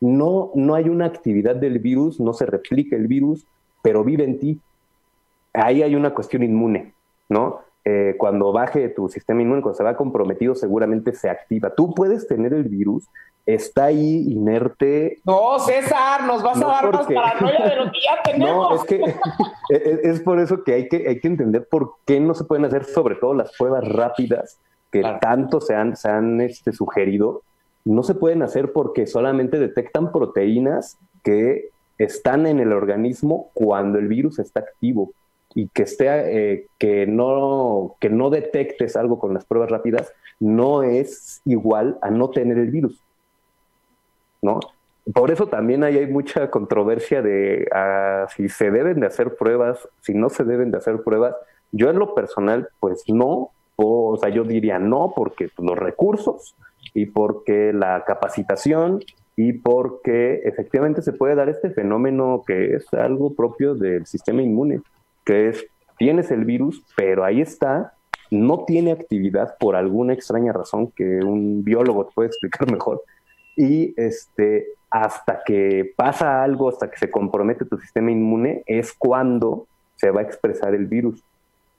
[0.00, 3.46] no, no hay una actividad del virus, no se replica el virus,
[3.82, 4.60] pero vive en ti.
[5.52, 6.94] Ahí hay una cuestión inmune,
[7.28, 7.60] ¿no?
[7.84, 11.74] Eh, cuando baje tu sistema inmune, cuando se va comprometido, seguramente se activa.
[11.74, 13.08] Tú puedes tener el virus,
[13.54, 15.20] está ahí inerte.
[15.24, 18.70] No, César, nos vas a dar más paranoia de lo que ya tenemos.
[18.70, 19.14] No, es que
[20.08, 22.84] es, por eso que hay, que hay que entender por qué no se pueden hacer,
[22.84, 24.58] sobre todo las pruebas rápidas
[24.90, 27.42] que tanto se han, se han este, sugerido.
[27.84, 34.08] No se pueden hacer porque solamente detectan proteínas que están en el organismo cuando el
[34.08, 35.12] virus está activo
[35.54, 40.82] y que esté eh, que no que no detectes algo con las pruebas rápidas no
[40.82, 43.02] es igual a no tener el virus
[44.42, 44.60] ¿no?
[45.14, 50.14] Por eso también hay, mucha controversia de ah, si se deben de hacer pruebas, si
[50.14, 51.34] no se deben de hacer pruebas.
[51.72, 56.54] Yo en lo personal, pues no, o, sea, yo diría no porque los recursos
[56.94, 59.00] y porque la capacitación
[59.36, 64.82] y porque efectivamente se puede dar este fenómeno que es algo propio del sistema inmune,
[65.24, 65.66] que es,
[65.98, 67.94] tienes el virus, pero ahí está,
[68.30, 73.02] no tiene actividad por alguna extraña razón que un biólogo te puede explicar mejor,
[73.60, 79.66] y este, hasta que pasa algo, hasta que se compromete tu sistema inmune, es cuando
[79.96, 81.22] se va a expresar el virus,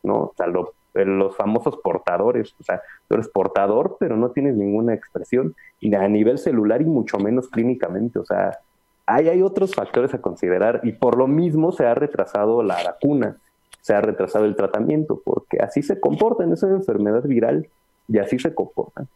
[0.03, 0.15] ¿no?
[0.25, 5.55] O sea, los famosos portadores, o sea, tú eres portador, pero no tienes ninguna expresión,
[5.79, 8.59] y a nivel celular y mucho menos clínicamente, o sea,
[9.07, 13.37] hay, hay otros factores a considerar, y por lo mismo se ha retrasado la vacuna,
[13.81, 17.67] se ha retrasado el tratamiento, porque así se comportan, es una enfermedad viral,
[18.07, 19.07] y así se comportan.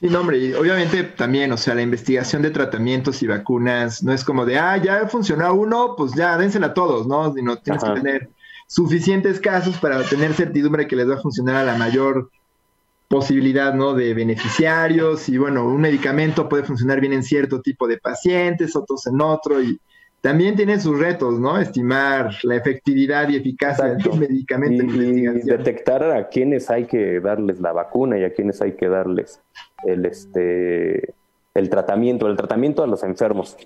[0.00, 4.12] Sí, no, hombre, y obviamente también, o sea, la investigación de tratamientos y vacunas no
[4.12, 7.34] es como de, ah, ya funcionó uno, pues ya, dénsela a todos, ¿no?
[7.34, 8.28] Sino tienes que tener
[8.68, 12.30] suficientes casos para tener certidumbre que les va a funcionar a la mayor
[13.08, 13.94] posibilidad, ¿no?
[13.94, 19.04] De beneficiarios y bueno, un medicamento puede funcionar bien en cierto tipo de pacientes, otros
[19.08, 19.80] en otro y
[20.20, 21.58] también tiene sus retos, ¿no?
[21.58, 24.84] Estimar la efectividad y eficacia del medicamento.
[24.84, 29.40] Y, detectar a quienes hay que darles la vacuna y a quienes hay que darles
[29.84, 31.14] el, este,
[31.54, 33.56] el tratamiento, el tratamiento a los enfermos,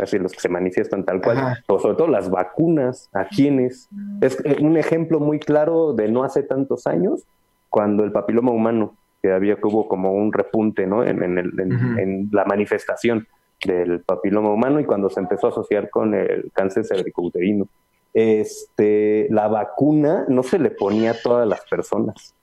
[0.00, 3.88] así los que se manifiestan tal cual, o sobre todo las vacunas, a quienes.
[4.20, 7.24] Es eh, un ejemplo muy claro de no hace tantos años,
[7.68, 11.04] cuando el papiloma humano, que había que hubo como un repunte ¿no?
[11.04, 13.26] en, en, el, en la manifestación
[13.64, 17.68] del papiloma humano y cuando se empezó a asociar con el cáncer cervicouterino.
[18.14, 22.34] Este, la vacuna no se le ponía a todas las personas.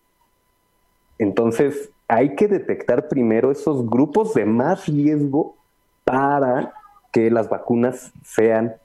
[1.17, 5.55] Entonces, hay que detectar primero esos grupos de más riesgo
[6.03, 6.73] para
[7.13, 8.75] que las vacunas sean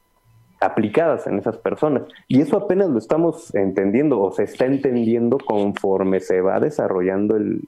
[0.60, 2.02] aplicadas en esas personas.
[2.28, 7.66] Y eso apenas lo estamos entendiendo o se está entendiendo conforme se va desarrollando el,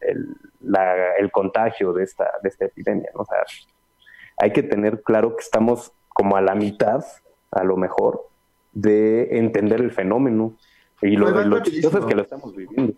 [0.00, 3.08] el, contagio de esta, de esta epidemia.
[3.14, 3.38] O sea,
[4.36, 7.02] hay que tener claro que estamos como a la mitad,
[7.50, 8.28] a lo mejor,
[8.74, 10.54] de entender el fenómeno.
[11.00, 12.94] Y lo, lo chistoso es que lo estamos viviendo.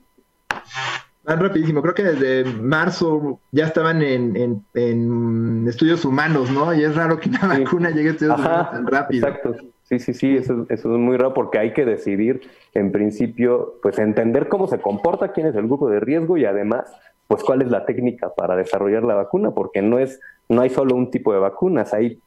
[1.27, 6.73] Van rapidísimo, creo que desde marzo ya estaban en, en, estudios humanos, ¿no?
[6.73, 9.27] Y es raro que una vacuna llegue a estudios humanos tan rápido.
[9.27, 9.57] Exacto.
[9.83, 12.43] Sí, sí, sí, eso, eso, es muy raro porque hay que decidir,
[12.75, 16.93] en principio, pues entender cómo se comporta, quién es el grupo de riesgo y además,
[17.29, 20.97] pues cuál es la técnica para desarrollar la vacuna, porque no es, no hay solo
[20.97, 22.21] un tipo de vacunas, hay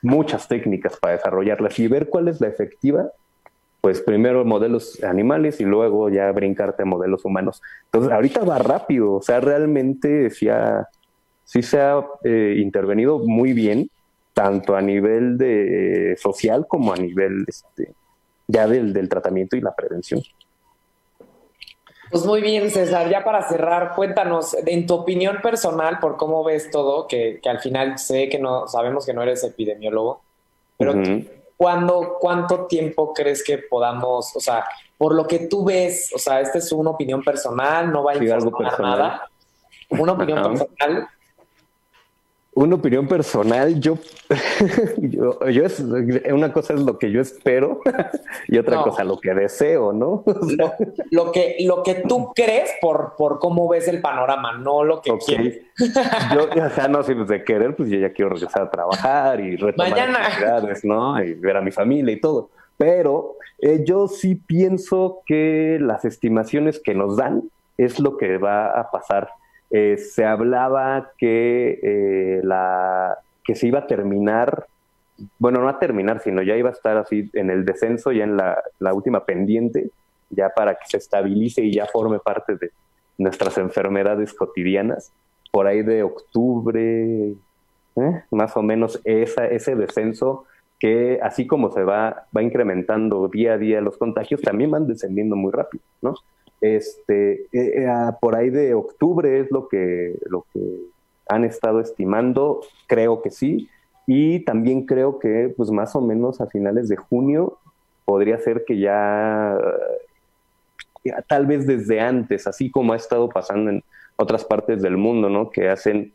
[0.00, 3.10] muchas técnicas para desarrollarlas y ver cuál es la efectiva,
[3.82, 7.60] pues primero modelos animales y luego ya brincarte a modelos humanos.
[7.86, 10.46] Entonces, ahorita va rápido, o sea, realmente sí,
[11.44, 13.90] sí se ha eh, intervenido muy bien
[14.34, 17.92] tanto a nivel de social como a nivel este,
[18.46, 20.22] ya del, del tratamiento y la prevención.
[22.12, 23.08] Pues muy bien, César.
[23.10, 27.98] Ya para cerrar, cuéntanos, en tu opinión personal, por cómo ves todo, que, al final
[27.98, 30.22] sé que no, sabemos que no eres epidemiólogo,
[30.76, 30.92] pero
[32.20, 34.64] ¿cuánto tiempo crees que podamos, o sea,
[34.98, 38.16] por lo que tú ves, o sea, esta es una opinión personal, no va a
[38.16, 39.28] informar nada,
[39.90, 41.08] una opinión personal,
[42.54, 43.98] una opinión personal, yo,
[45.48, 47.80] yo, es, una cosa es lo que yo espero
[48.48, 50.22] y otra cosa lo que deseo, ¿no?
[51.10, 55.12] lo, que, lo que tú crees por, por cómo ves el panorama, no lo que
[55.24, 55.60] quieres.
[56.34, 59.40] yo, o sea, no, si pues de querer, pues yo ya quiero regresar a trabajar
[59.40, 61.22] y retomar actividades, ¿no?
[61.22, 62.50] Y ver a mi familia y todo.
[62.76, 67.44] Pero eh, yo sí pienso que las estimaciones que nos dan
[67.78, 69.30] es lo que va a pasar
[69.74, 74.66] eh, se hablaba que, eh, la, que se iba a terminar,
[75.38, 78.36] bueno, no a terminar, sino ya iba a estar así en el descenso, ya en
[78.36, 78.62] la,
[78.92, 79.88] última pendiente,
[80.28, 82.70] ya para que se estabilice y ya forme parte de
[83.16, 85.10] nuestras enfermedades cotidianas.
[85.50, 87.30] Por ahí de octubre,
[87.96, 88.22] ¿eh?
[88.30, 90.44] más o menos esa, ese descenso
[90.78, 95.34] que así como se va, va incrementando día a día los contagios, también van descendiendo
[95.34, 96.14] muy rápido, ¿no?
[96.62, 97.88] Este, eh, eh,
[98.20, 100.60] por ahí de octubre es lo que, lo que
[101.28, 103.68] han estado estimando, creo que sí,
[104.06, 107.58] y también creo que pues más o menos a finales de junio
[108.04, 109.58] podría ser que ya,
[111.28, 113.82] tal vez desde antes, así como ha estado pasando en
[114.14, 115.50] otras partes del mundo, ¿no?
[115.50, 116.12] Que hacen,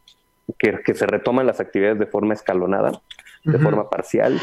[0.57, 3.01] que, que se retoman las actividades de forma escalonada,
[3.43, 4.39] de forma parcial.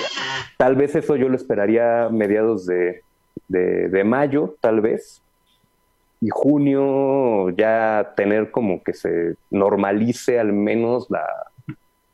[0.58, 3.02] Tal vez eso yo lo esperaría mediados de,
[3.48, 5.23] de mayo, tal vez,
[6.24, 11.26] y junio ya tener como que se normalice al menos la,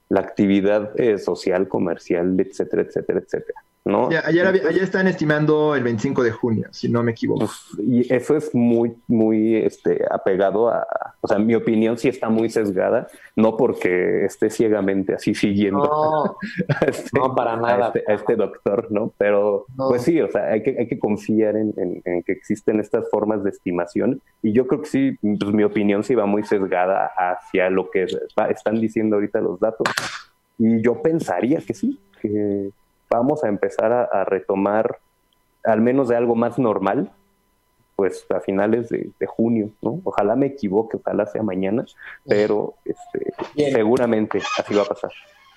[0.08, 3.61] la actividad eh, social, comercial, etcétera, etcétera, etcétera.
[3.84, 4.10] ¿No?
[4.10, 4.46] Ya, ayer,
[4.80, 7.48] están estimando el 25 de junio, si no me equivoco.
[7.78, 10.86] y eso es muy, muy este, apegado a,
[11.22, 13.06] o sea, mi opinión sí está muy sesgada,
[13.36, 16.36] no porque esté ciegamente así siguiendo no,
[16.86, 17.92] este, no para nada.
[17.94, 19.12] Este, a este, doctor, ¿no?
[19.16, 21.72] Pero pues sí, o sea, hay que, hay que confiar en,
[22.02, 26.14] que existen estas formas de estimación y yo creo que sí, pues mi opinión sí
[26.14, 28.06] va muy sesgada hacia lo que
[28.50, 29.86] están diciendo ahorita los datos.
[30.58, 32.70] Y yo pensaría que sí, que
[33.11, 34.98] vamos a empezar a, retomar
[35.64, 37.11] al menos de algo más normal,
[37.96, 40.00] pues a finales de, junio, ¿no?
[40.04, 41.84] Ojalá me equivoque, ojalá sea mañana,
[42.26, 43.32] pero este,
[43.72, 45.11] seguramente así va a pasar.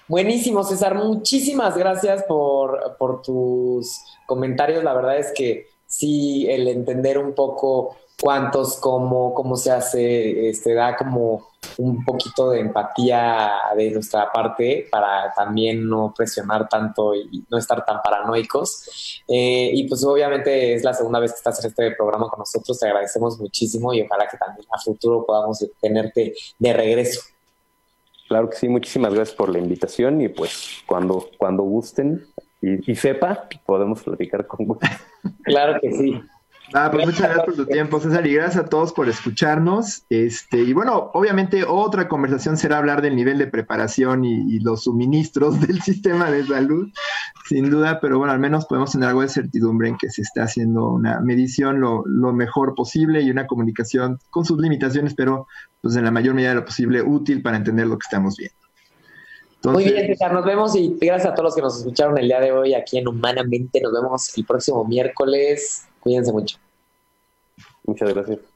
[0.09, 0.95] Buenísimo, César.
[0.95, 4.83] Muchísimas gracias por, por tus comentarios.
[4.83, 10.73] La verdad es que sí, el entender un poco cuántos, cómo, cómo se hace, este,
[10.73, 17.43] da como un poquito de empatía de nuestra parte para también no presionar tanto y
[17.49, 19.21] no estar tan paranoicos.
[19.27, 22.79] Eh, y pues obviamente es la segunda vez que estás en este programa con nosotros,
[22.79, 27.19] te agradecemos muchísimo y ojalá que también a futuro podamos tenerte de regreso.
[28.29, 32.25] Claro que sí, muchísimas gracias por la invitación y pues cuando, cuando gusten
[32.61, 34.87] y, y sepa, podemos platicar con gusto.
[35.43, 36.21] Claro que sí.
[36.75, 40.05] Ah, pues muchas gracias por tu tiempo, César, y gracias a todos por escucharnos.
[40.09, 45.59] Este, y bueno, obviamente otra conversación será hablar del nivel de preparación y, los suministros
[45.67, 46.89] del sistema de salud,
[47.47, 50.43] sin duda, pero bueno, al menos podemos tener algo de certidumbre en que se está
[50.43, 52.03] haciendo una medición lo,
[52.33, 55.47] mejor posible y una comunicación con sus limitaciones, pero
[55.81, 58.55] pues en la mayor medida de lo posible útil para entender lo que estamos viendo.
[59.63, 62.39] Muy bien, César, nos vemos y gracias a todos los que nos escucharon el día
[62.39, 63.79] de hoy aquí en Humanamente.
[63.81, 65.87] Nos vemos el próximo miércoles.
[66.01, 66.62] Cuídense mucho.
[67.85, 68.52] Muchas gracias.